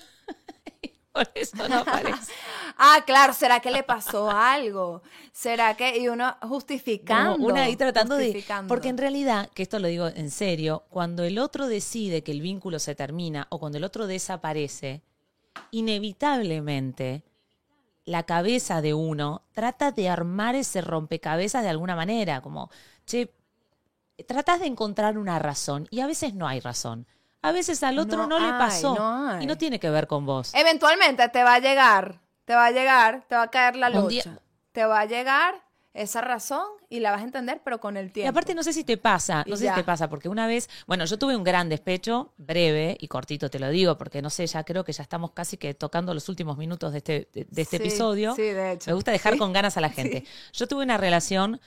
Y 0.82 0.93
Por 1.12 1.30
eso 1.36 1.67
no 1.67 1.80
aparece. 1.80 2.32
Ah, 2.82 3.04
claro, 3.06 3.34
¿será 3.34 3.60
que 3.60 3.72
le 3.72 3.84
pasó 3.84 4.32
algo? 4.32 5.02
¿Será 5.34 5.76
que.? 5.76 5.98
Y 5.98 6.08
uno 6.08 6.38
justificando. 6.43 7.45
Una 7.45 7.63
ahí 7.63 7.76
tratando 7.76 8.15
de... 8.15 8.41
Porque 8.69 8.88
en 8.88 8.98
realidad, 8.98 9.50
que 9.54 9.63
esto 9.63 9.80
lo 9.80 9.89
digo 9.89 10.08
en 10.08 10.32
serio, 10.32 10.86
cuando 10.89 11.26
el 11.26 11.39
otro 11.39 11.67
decide 11.67 12.24
que 12.24 12.32
el 12.32 12.39
vínculo 12.39 12.80
se 12.80 12.95
termina 12.95 13.48
o 13.50 13.60
cuando 13.60 13.78
el 13.78 13.84
otro 13.84 14.08
desaparece, 14.08 15.04
inevitablemente 15.72 17.24
la 18.06 18.24
cabeza 18.24 18.82
de 18.82 18.93
uno 18.93 19.43
trata 19.54 19.91
de 19.91 20.10
armar 20.10 20.56
ese 20.56 20.82
rompecabezas 20.82 21.63
de 21.63 21.69
alguna 21.69 21.95
manera, 21.95 22.41
como, 22.41 22.69
che, 23.06 23.32
tratas 24.28 24.60
de 24.60 24.65
encontrar 24.67 25.17
una 25.17 25.38
razón 25.39 25.88
y 25.91 26.00
a 26.02 26.08
veces 26.08 26.34
no 26.34 26.48
hay 26.48 26.60
razón. 26.60 27.06
A 27.41 27.52
veces 27.54 27.84
al 27.84 27.98
otro 28.00 28.28
no, 28.28 28.39
No 28.39 28.39
le 28.39 28.52
pasó 28.58 28.95
no 28.95 29.41
y 29.41 29.45
no 29.45 29.58
tiene 29.58 29.80
que 29.80 29.89
ver 29.89 30.08
con 30.08 30.26
vos. 30.26 30.54
Eventualmente 30.56 31.30
te 31.30 31.43
va 31.43 31.54
a 31.56 31.60
llegar, 31.60 32.19
te 32.45 32.54
va 32.56 32.65
a 32.65 32.72
llegar, 32.72 33.24
te 33.30 33.36
va 33.36 33.43
a 33.43 33.52
caer 33.52 33.76
la 33.78 33.89
lucha. 33.89 34.08
día- 34.10 34.39
Te 34.74 34.86
va 34.86 35.00
a 35.02 35.06
llegar 35.06 35.63
esa 35.93 36.21
razón 36.21 36.63
y 36.89 36.99
la 36.99 37.12
vas 37.12 37.21
a 37.21 37.23
entender, 37.23 37.62
pero 37.63 37.80
con 37.80 37.97
el 37.97 38.08
Y 38.08 38.12
tiempo. 38.12 38.30
aparte 38.30 38.54
no 38.54 38.63
sé 38.63 38.73
si 38.73 38.84
te 38.84 38.97
pasa, 38.97 39.43
Y 39.45 39.49
no 39.49 39.58
sé 39.58 39.65
ya. 39.65 39.73
si 39.73 39.82
te 39.82 39.84
pasa, 39.84 40.10
porque 40.10 40.30
una 40.30 40.45
vez, 40.47 40.69
bueno, 40.88 41.04
yo 41.06 41.17
tuve 41.17 41.36
un 41.36 41.43
gran 41.43 41.67
despecho, 41.67 42.32
breve 42.38 42.95
y 42.99 43.08
cortito 43.08 43.49
te 43.49 43.60
lo 43.60 43.69
digo, 43.69 43.97
porque 43.97 44.21
no 44.21 44.30
sé, 44.30 44.45
ya 44.47 44.63
creo 44.63 44.84
que 44.84 44.93
ya 44.93 45.02
estamos 45.04 45.32
casi 45.32 45.58
que 45.58 45.73
tocando 45.73 46.13
los 46.13 46.30
últimos 46.30 46.58
minutos 46.58 46.91
de 46.91 46.97
este, 46.99 47.28
de, 47.34 47.47
de 47.49 47.62
este 47.62 47.78
Sí, 47.78 47.84
episodio. 47.84 48.36
sí, 48.36 48.43
de 48.43 48.73
hecho. 48.73 48.89
Me 48.91 48.93
gusta 48.95 49.12
dejar 49.12 49.34
Sí. 49.34 49.39
con 49.39 49.52
ganas 49.52 49.78
a 49.78 49.82
la 49.82 49.89
gente. 49.89 50.23
Yo 50.54 50.67
tuve 50.67 50.84
una 50.84 50.97
relación 50.97 51.60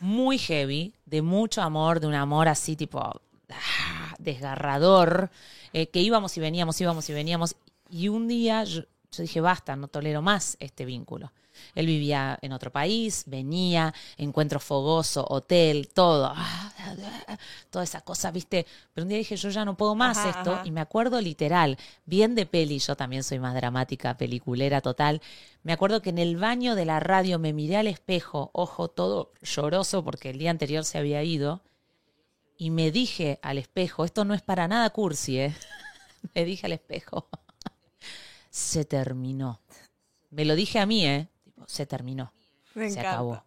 muy 0.00 0.38
heavy, 0.38 0.94
de 1.04 1.22
mucho 1.22 1.60
amor, 1.62 2.00
de 2.00 2.06
un 2.06 2.14
amor 2.14 2.48
así 2.48 2.76
tipo 2.76 3.00
ah, 3.00 4.14
desgarrador, 4.18 5.30
eh, 5.72 5.88
que 5.88 6.00
íbamos 6.00 6.36
y 6.36 6.40
veníamos, 6.40 6.80
íbamos 6.80 7.08
y 7.10 7.12
veníamos, 7.12 7.56
y 7.90 8.08
un 8.08 8.28
día 8.28 8.64
yo, 8.64 8.82
yo 9.12 9.22
dije, 9.22 9.40
basta, 9.40 9.76
no 9.76 9.88
tolero 9.88 10.22
más 10.22 10.56
este 10.60 10.84
vínculo. 10.84 11.32
Él 11.74 11.86
vivía 11.86 12.38
en 12.42 12.52
otro 12.52 12.70
país, 12.72 13.24
venía, 13.26 13.94
encuentro 14.16 14.60
fogoso, 14.60 15.26
hotel, 15.28 15.88
todo. 15.92 16.32
ah, 16.34 16.72
Toda 17.70 17.84
esa 17.84 18.00
cosa, 18.00 18.30
¿viste? 18.30 18.66
Pero 18.94 19.04
un 19.04 19.08
día 19.08 19.18
dije, 19.18 19.36
yo 19.36 19.50
ya 19.50 19.64
no 19.64 19.76
puedo 19.76 19.94
más 19.94 20.18
Ajá, 20.18 20.30
esto. 20.40 20.52
ajá. 20.54 20.66
Y 20.66 20.70
me 20.70 20.80
acuerdo 20.80 21.20
literal, 21.20 21.76
bien 22.04 22.34
de 22.34 22.46
peli, 22.46 22.78
yo 22.78 22.96
también 22.96 23.22
soy 23.24 23.38
más 23.38 23.54
dramática, 23.54 24.16
peliculera 24.16 24.80
total. 24.80 25.20
Me 25.62 25.72
acuerdo 25.72 26.00
que 26.02 26.10
en 26.10 26.18
el 26.18 26.36
baño 26.36 26.74
de 26.74 26.84
la 26.84 27.00
radio 27.00 27.38
me 27.38 27.52
miré 27.52 27.76
al 27.76 27.86
espejo, 27.88 28.50
ojo 28.52 28.88
todo 28.88 29.32
lloroso 29.42 30.04
porque 30.04 30.30
el 30.30 30.38
día 30.38 30.50
anterior 30.50 30.84
se 30.84 30.98
había 30.98 31.22
ido. 31.22 31.62
Y 32.58 32.70
me 32.70 32.90
dije 32.90 33.38
al 33.42 33.58
espejo, 33.58 34.04
esto 34.04 34.24
no 34.24 34.32
es 34.34 34.42
para 34.42 34.66
nada 34.68 34.90
cursi, 34.90 35.40
¿eh? 35.40 35.54
me 36.34 36.44
dije 36.44 36.66
al 36.66 36.72
espejo, 36.72 37.28
se 38.50 38.84
terminó. 38.84 39.60
Me 40.30 40.44
lo 40.44 40.54
dije 40.54 40.78
a 40.78 40.86
mí, 40.86 41.06
¿eh? 41.06 41.28
Se 41.66 41.86
terminó. 41.86 42.32
Me 42.74 42.90
se 42.90 43.00
encanta. 43.00 43.10
acabó. 43.10 43.44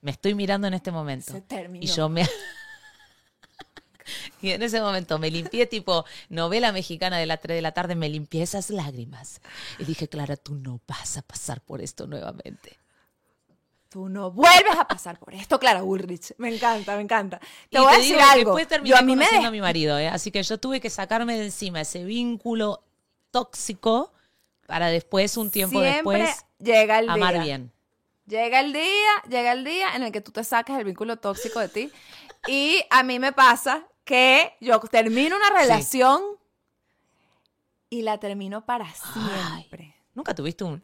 Me 0.00 0.10
estoy 0.10 0.34
mirando 0.34 0.66
en 0.66 0.74
este 0.74 0.90
momento. 0.90 1.32
Se 1.32 1.40
terminó. 1.40 1.84
Y 1.84 1.86
yo 1.86 2.08
me... 2.08 2.28
y 4.42 4.50
en 4.50 4.62
ese 4.62 4.80
momento 4.80 5.18
me 5.18 5.30
limpié 5.30 5.66
tipo 5.66 6.04
novela 6.28 6.72
mexicana 6.72 7.18
de 7.18 7.26
las 7.26 7.40
3 7.40 7.56
de 7.56 7.62
la 7.62 7.72
tarde, 7.72 7.94
me 7.94 8.08
limpié 8.08 8.42
esas 8.42 8.70
lágrimas. 8.70 9.40
Y 9.78 9.84
dije, 9.84 10.08
Clara, 10.08 10.36
tú 10.36 10.54
no 10.54 10.80
vas 10.86 11.16
a 11.16 11.22
pasar 11.22 11.60
por 11.60 11.80
esto 11.80 12.06
nuevamente. 12.06 12.78
Tú 13.88 14.08
no 14.08 14.32
vuelves 14.32 14.76
a 14.76 14.88
pasar 14.88 15.20
por 15.20 15.34
esto, 15.34 15.58
Clara 15.60 15.84
Ulrich. 15.84 16.34
Me 16.36 16.52
encanta, 16.52 16.96
me 16.96 17.02
encanta. 17.02 17.38
Te 17.70 17.78
y 17.78 17.80
voy 17.80 17.90
te 17.90 17.94
a 17.94 17.98
decir 17.98 18.16
digo 18.16 18.28
algo. 18.28 18.50
Después 18.50 18.68
terminé 18.68 18.90
Yo 18.90 18.96
a 18.96 19.02
mí 19.02 19.14
me 19.14 19.24
conociendo 19.24 19.48
a 19.48 19.52
mi 19.52 19.60
marido, 19.60 19.98
¿eh? 19.98 20.08
así 20.08 20.32
que 20.32 20.42
yo 20.42 20.58
tuve 20.58 20.80
que 20.80 20.90
sacarme 20.90 21.38
de 21.38 21.44
encima 21.44 21.80
ese 21.80 22.04
vínculo 22.04 22.82
tóxico 23.30 24.12
para 24.66 24.88
después, 24.88 25.36
un 25.36 25.50
tiempo 25.50 25.80
siempre 25.80 26.18
después, 26.18 26.44
llega 26.64 26.98
el 26.98 27.08
amar 27.08 27.34
día. 27.34 27.42
bien. 27.42 27.72
Llega 28.26 28.60
el 28.60 28.72
día, 28.72 29.10
llega 29.28 29.52
el 29.52 29.64
día 29.64 29.94
en 29.94 30.02
el 30.02 30.10
que 30.12 30.20
tú 30.22 30.32
te 30.32 30.42
sacas 30.44 30.78
el 30.78 30.84
vínculo 30.84 31.18
tóxico 31.18 31.60
de 31.60 31.68
ti. 31.68 31.92
Y 32.46 32.82
a 32.90 33.02
mí 33.02 33.18
me 33.18 33.32
pasa 33.32 33.84
que 34.04 34.54
yo 34.60 34.80
termino 34.80 35.36
una 35.36 35.50
relación 35.50 36.22
y 37.90 38.02
la 38.02 38.18
termino 38.18 38.64
para 38.64 38.86
siempre. 38.94 39.94
Nunca 40.14 40.34
tuviste 40.34 40.64
un... 40.64 40.82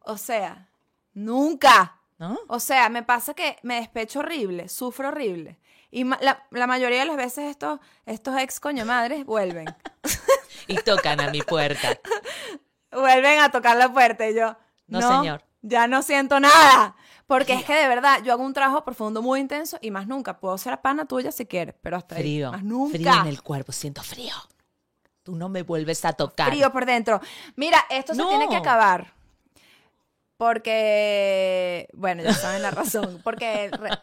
O 0.00 0.16
sea, 0.16 0.68
nunca. 1.12 2.00
¿No? 2.18 2.38
O 2.48 2.60
sea, 2.60 2.88
me 2.88 3.02
pasa 3.02 3.34
que 3.34 3.58
me 3.62 3.76
despecho 3.76 4.20
horrible, 4.20 4.68
sufro 4.68 5.08
horrible. 5.08 5.58
Y 5.90 6.04
ma- 6.04 6.18
la, 6.22 6.46
la 6.50 6.66
mayoría 6.66 7.00
de 7.00 7.04
las 7.06 7.16
veces 7.16 7.50
estos, 7.50 7.80
estos 8.06 8.36
ex 8.38 8.58
coño 8.60 8.84
madres 8.86 9.24
vuelven. 9.24 9.66
Y 10.66 10.76
tocan 10.76 11.20
a 11.20 11.30
mi 11.30 11.42
puerta. 11.42 11.98
vuelven 12.90 13.38
a 13.40 13.50
tocar 13.50 13.76
la 13.76 13.92
puerta 13.92 14.26
y 14.30 14.34
yo, 14.34 14.56
No, 14.86 15.00
no, 15.00 15.18
señor. 15.20 15.44
ya 15.62 15.86
no 15.86 16.02
siento 16.02 16.38
nada. 16.40 16.96
Porque 17.26 17.54
es 17.54 17.64
que 17.64 17.74
de 17.74 17.88
verdad, 17.88 18.22
yo 18.22 18.32
hago 18.34 18.44
un 18.44 18.52
trabajo 18.52 18.84
profundo 18.84 19.22
muy 19.22 19.40
intenso 19.40 19.78
y 19.80 19.90
más 19.90 20.06
nunca. 20.06 20.38
Puedo 20.38 20.58
ser 20.58 20.80
pana 20.82 21.06
tuya 21.06 21.32
si 21.32 21.46
quieres, 21.46 21.74
pero 21.80 21.96
hasta 21.96 22.16
ahí. 22.16 22.22
Frío. 22.22 22.52
Más 22.52 22.62
nunca. 22.62 22.98
Frío 22.98 23.12
en 23.22 23.26
el 23.28 23.42
cuerpo, 23.42 23.72
siento 23.72 24.02
frío. 24.02 24.34
Tú 25.22 25.34
no 25.34 25.48
me 25.48 25.62
vuelves 25.62 26.04
a 26.04 26.12
tocar. 26.12 26.48
Frío 26.50 26.70
por 26.70 26.84
dentro. 26.84 27.20
Mira, 27.56 27.82
esto 27.88 28.14
se 28.14 28.20
No. 28.20 28.28
tiene 28.28 28.46
que 28.48 28.56
acabar. 28.56 29.14
Porque, 30.36 31.88
bueno, 31.94 32.22
ya 32.22 32.34
saben 32.34 32.60
la 32.60 32.70
razón. 32.70 33.20
Porque 33.24 33.70
re- 33.72 33.98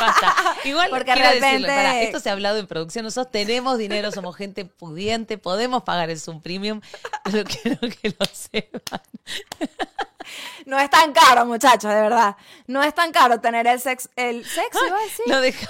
Basta. 0.00 0.34
Igual 0.64 0.88
Porque 0.90 1.12
quiero 1.12 1.20
realmente- 1.28 1.66
pará, 1.68 2.00
esto 2.00 2.20
se 2.20 2.30
ha 2.30 2.32
hablado 2.32 2.58
en 2.58 2.66
producción, 2.66 3.04
nosotros 3.04 3.30
tenemos 3.32 3.76
dinero, 3.78 4.10
somos 4.12 4.34
gente 4.36 4.64
pudiente, 4.64 5.36
podemos 5.38 5.82
pagar 5.82 6.08
el 6.08 6.18
Zoom 6.18 6.40
Premium, 6.40 6.80
pero 7.24 7.44
quiero 7.44 7.78
que 7.80 8.08
lo 8.18 8.24
sepan. 8.32 9.00
no 10.66 10.78
es 10.78 10.90
tan 10.90 11.12
caro, 11.12 11.44
muchachos, 11.46 11.90
de 11.92 12.00
verdad. 12.00 12.36
No 12.66 12.82
es 12.82 12.94
tan 12.94 13.12
caro 13.12 13.40
tener 13.40 13.66
el 13.66 13.80
sexo. 13.80 14.08
El 14.16 14.44
sexo, 14.44 14.78
iba 14.86 14.98
a 14.98 15.02
decir. 15.02 15.24
Lo. 15.26 15.68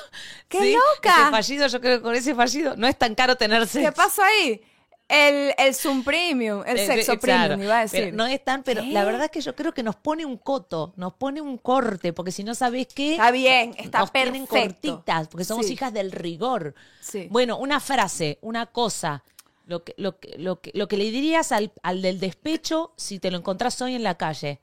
¡Qué 0.48 0.61
Sí, 0.61 0.75
loca! 0.75 1.22
Ese 1.22 1.31
fallido, 1.31 1.66
yo 1.66 1.81
creo 1.81 1.96
que 1.98 2.03
con 2.03 2.14
ese 2.14 2.35
fallido 2.35 2.77
no 2.77 2.87
es 2.87 2.96
tan 2.98 3.14
caro 3.14 3.37
tener 3.37 3.66
sexo. 3.66 3.88
¿Qué 3.88 3.92
pasó 3.92 4.22
ahí? 4.22 4.62
El, 5.09 5.53
el 5.59 5.75
Zoom 5.75 6.05
Premium, 6.05 6.62
el 6.66 6.79
Eh, 6.79 6.87
sexo 6.87 7.18
claro, 7.18 7.48
premium, 7.48 7.62
iba 7.64 7.79
a 7.79 7.83
decir. 7.83 8.01
pero 8.05 8.16
no 8.16 8.25
es 8.27 8.42
tan, 8.42 8.62
pero 8.62 8.81
¿Qué? 8.81 8.88
la 8.92 9.05
verdad 9.05 9.25
es 9.25 9.31
que 9.31 9.42
yo 9.42 9.55
creo 9.55 9.75
que 9.75 9.83
nos 9.83 9.96
pone 9.96 10.25
un 10.25 10.38
coto, 10.38 10.94
nos 10.96 11.12
pone 11.14 11.40
un 11.42 11.59
corte, 11.59 12.14
porque 12.14 12.33
si 12.33 12.44
no 12.44 12.55
sabes 12.55 12.87
qué. 12.94 13.12
Está 13.12 13.31
bien, 13.31 13.75
está 13.77 13.98
nos 13.98 14.11
perfecto. 14.11 14.46
cortitas, 14.48 15.29
porque 15.29 15.44
somos 15.44 15.66
Sí. 15.66 15.75
hijas 15.75 15.92
del 15.92 16.12
rigor. 16.12 16.75
Sí. 17.01 17.29
Bueno, 17.31 17.59
una 17.59 17.79
frase, 17.81 18.38
una 18.40 18.66
cosa, 18.66 19.22
lo 19.66 19.85
que, 19.85 19.94
lo 19.96 20.18
que, 20.18 20.37
lo 20.38 20.61
que, 20.61 20.70
lo 20.75 20.88
que 20.88 20.96
le 20.96 21.05
dirías 21.11 21.53
al, 21.53 21.72
al 21.83 22.03
del 22.03 22.18
despecho 22.20 22.92
si 22.96 23.18
te 23.18 23.31
lo 23.31 23.38
encontrás 23.38 23.81
hoy 23.83 23.94
en 23.94 24.03
la 24.03 24.16
calle. 24.16 24.61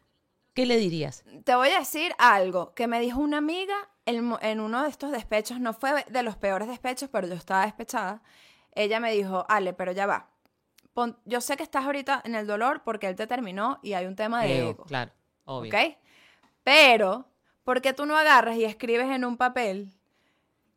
¿Qué 0.53 0.65
le 0.65 0.77
dirías? 0.77 1.23
Te 1.45 1.55
voy 1.55 1.69
a 1.69 1.79
decir 1.79 2.11
algo 2.17 2.73
que 2.73 2.87
me 2.87 2.99
dijo 2.99 3.19
una 3.21 3.37
amiga 3.37 3.75
en, 4.05 4.33
en 4.41 4.59
uno 4.59 4.83
de 4.83 4.89
estos 4.89 5.11
despechos, 5.11 5.59
no 5.59 5.73
fue 5.73 6.03
de 6.09 6.23
los 6.23 6.35
peores 6.35 6.67
despechos, 6.67 7.09
pero 7.11 7.27
yo 7.27 7.35
estaba 7.35 7.63
despechada. 7.65 8.21
Ella 8.73 8.99
me 8.99 9.11
dijo, 9.13 9.45
Ale, 9.47 9.73
pero 9.73 9.91
ya 9.91 10.05
va. 10.05 10.29
pon- 10.93 11.17
yo 11.25 11.39
sé 11.39 11.55
que 11.55 11.63
estás 11.63 11.85
ahorita 11.85 12.21
en 12.25 12.35
el 12.35 12.45
dolor 12.47 12.81
porque 12.83 13.07
él 13.07 13.15
te 13.15 13.27
terminó 13.27 13.79
y 13.83 13.93
hay 13.93 14.05
un 14.05 14.15
tema 14.15 14.43
de 14.43 14.57
Ego, 14.59 14.69
ego. 14.71 14.83
claro, 14.85 15.11
obvio. 15.45 15.69
¿Ok? 15.73 15.95
Pero, 16.63 17.25
¿por 17.63 17.81
qué 17.81 17.93
tú 17.93 18.05
no 18.05 18.17
agarras 18.17 18.57
y 18.57 18.65
escribes 18.65 19.09
en 19.11 19.23
un 19.23 19.37
papel 19.37 19.93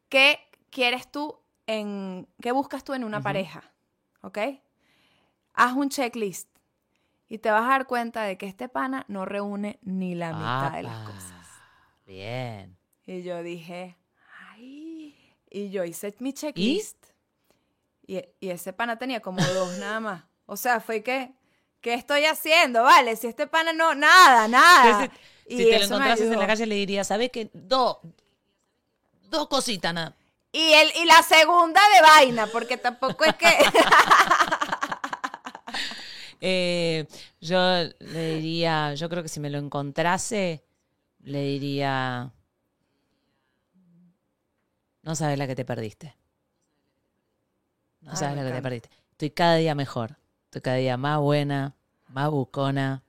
qué 0.09 0.39
quieres 0.71 1.11
tú 1.11 1.39
en. 1.67 2.29
qué 2.41 2.53
buscas 2.53 2.85
tú 2.85 2.95
en 2.95 3.05
una 3.05 3.23
pareja? 3.23 3.72
¿Ok? 4.23 4.39
Haz 5.55 5.73
un 5.75 5.91
checklist 5.91 6.49
y 7.29 7.39
te 7.39 7.51
vas 7.51 7.63
a 7.63 7.69
dar 7.69 7.87
cuenta 7.87 8.25
de 8.25 8.37
que 8.37 8.47
este 8.47 8.69
pana 8.69 9.05
no 9.09 9.25
reúne 9.25 9.79
ni 9.83 10.15
la 10.15 10.33
mitad 10.33 10.73
de 10.73 10.83
las 10.83 11.09
cosas. 11.09 11.47
Bien. 12.07 12.77
Y 13.07 13.23
yo 13.23 13.43
dije, 13.43 13.97
ay. 14.51 15.17
Y 15.51 15.71
yo 15.71 15.85
hice 15.85 16.15
mi 16.19 16.33
checklist. 16.33 17.07
Y, 18.07 18.23
y 18.41 18.51
ese 18.51 18.73
pana 18.73 18.99
tenía 18.99 19.21
como 19.21 19.43
dos 19.55 19.79
nada 19.79 20.01
más. 20.01 20.25
O 20.47 20.57
sea, 20.57 20.81
fue 20.81 21.03
que, 21.03 21.33
¿qué 21.81 21.95
estoy 21.95 22.25
haciendo? 22.25 22.83
Vale, 22.83 23.17
si 23.17 23.27
este 23.27 23.47
pana 23.47 23.73
no, 23.73 23.95
nada, 23.95 24.49
nada. 24.49 25.11
si 25.47 25.55
Y 25.55 25.59
si 25.59 25.65
te 25.71 25.79
lo 25.79 25.85
encontrases 25.87 26.31
en 26.31 26.39
la 26.39 26.47
calle 26.47 26.67
le 26.67 26.75
dirías, 26.75 27.07
¿sabes 27.07 27.31
qué? 27.31 27.51
Dos, 27.55 27.99
dos 29.31 29.49
cositas 29.49 29.95
nada. 29.95 30.15
Y, 30.53 30.73
el, 30.75 30.93
y 30.97 31.07
la 31.07 31.23
segunda 31.23 31.81
de 31.95 32.03
vaina, 32.03 32.47
porque 32.47 32.77
tampoco 32.77 33.25
es 33.25 33.35
que... 33.35 33.49
Eh, 36.45 37.07
yo 37.41 37.57
le 38.01 38.35
diría, 38.35 38.95
yo 38.95 39.09
creo 39.09 39.23
que 39.23 39.29
si 39.29 39.39
me 39.39 39.49
lo 39.49 39.59
encontrase, 39.59 40.65
le 41.21 41.41
diría, 41.41 42.33
no 45.03 45.15
sabes 45.15 45.39
la 45.39 45.47
que 45.47 45.55
te 45.55 45.65
perdiste. 45.65 46.17
No 48.01 48.17
sabes 48.17 48.37
la 48.37 48.45
que 48.45 48.53
te 48.53 48.61
perdiste. 48.61 48.91
Estoy 49.13 49.31
cada 49.31 49.55
día 49.55 49.77
mejor. 49.77 50.17
Estoy 50.47 50.63
cada 50.63 50.77
día 50.79 50.97
más 50.97 51.21
buena, 51.21 51.77
más 52.09 52.29
bucona 52.31 53.05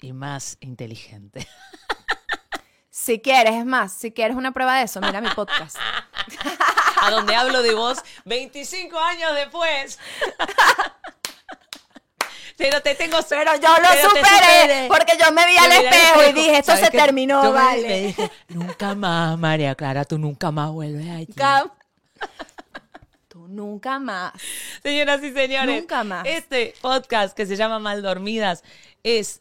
y 0.00 0.14
más 0.14 0.56
inteligente. 0.60 1.46
si 2.90 3.20
quieres, 3.20 3.54
es 3.56 3.66
más, 3.66 3.92
si 3.92 4.12
quieres 4.12 4.36
una 4.36 4.52
prueba 4.52 4.78
de 4.78 4.84
eso, 4.84 5.00
mira 5.00 5.20
mi 5.20 5.28
podcast. 5.28 5.76
A 7.02 7.10
donde 7.10 7.34
hablo 7.34 7.62
de 7.62 7.74
vos 7.74 7.98
25 8.24 8.98
años 8.98 9.34
después. 9.34 9.98
Pero 12.56 12.80
te 12.82 12.94
tengo 12.94 13.16
Pero 13.28 13.54
yo 13.56 13.68
lo 13.68 13.88
pero 13.88 14.08
superé, 14.10 14.26
superé. 14.60 14.88
porque 14.88 15.12
yo 15.18 15.32
me 15.32 15.46
vi 15.46 15.56
al 15.56 15.72
espejo 15.72 16.22
y 16.28 16.32
dije, 16.32 16.58
esto 16.58 16.72
¿sabes 16.72 16.84
se 16.86 16.90
terminó, 16.92 17.42
Yo 17.42 17.52
vale. 17.52 17.88
Me 17.88 18.00
dije, 18.02 18.30
nunca 18.48 18.94
más, 18.94 19.36
María 19.38 19.74
Clara, 19.74 20.04
tú 20.04 20.18
nunca 20.18 20.50
más 20.52 20.70
vuelves 20.70 21.08
allí. 21.10 21.26
Cam- 21.34 21.72
Tú 23.26 23.48
nunca 23.48 23.98
más. 23.98 24.34
Señoras 24.82 25.24
y 25.24 25.32
señores, 25.32 25.80
Nunca 25.80 26.04
más. 26.04 26.24
este 26.26 26.74
podcast 26.82 27.34
que 27.34 27.46
se 27.46 27.56
llama 27.56 27.78
Mal 27.78 28.02
Dormidas 28.02 28.62
es 29.02 29.40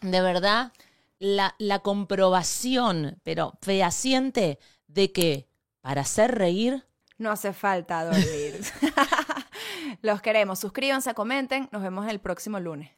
de 0.00 0.20
verdad 0.22 0.72
la, 1.18 1.54
la 1.58 1.78
comprobación, 1.80 3.20
pero 3.22 3.52
fehaciente, 3.60 4.58
de 4.88 5.12
que 5.12 5.46
para 5.80 6.02
hacer 6.02 6.36
reír, 6.36 6.84
No 7.18 7.30
hace 7.30 7.52
falta 7.52 8.04
dormir. 8.04 8.60
Los 10.02 10.20
queremos. 10.20 10.58
Suscríbanse, 10.58 11.14
comenten. 11.14 11.68
Nos 11.72 11.82
vemos 11.82 12.06
el 12.08 12.20
próximo 12.20 12.60
lunes. 12.60 12.90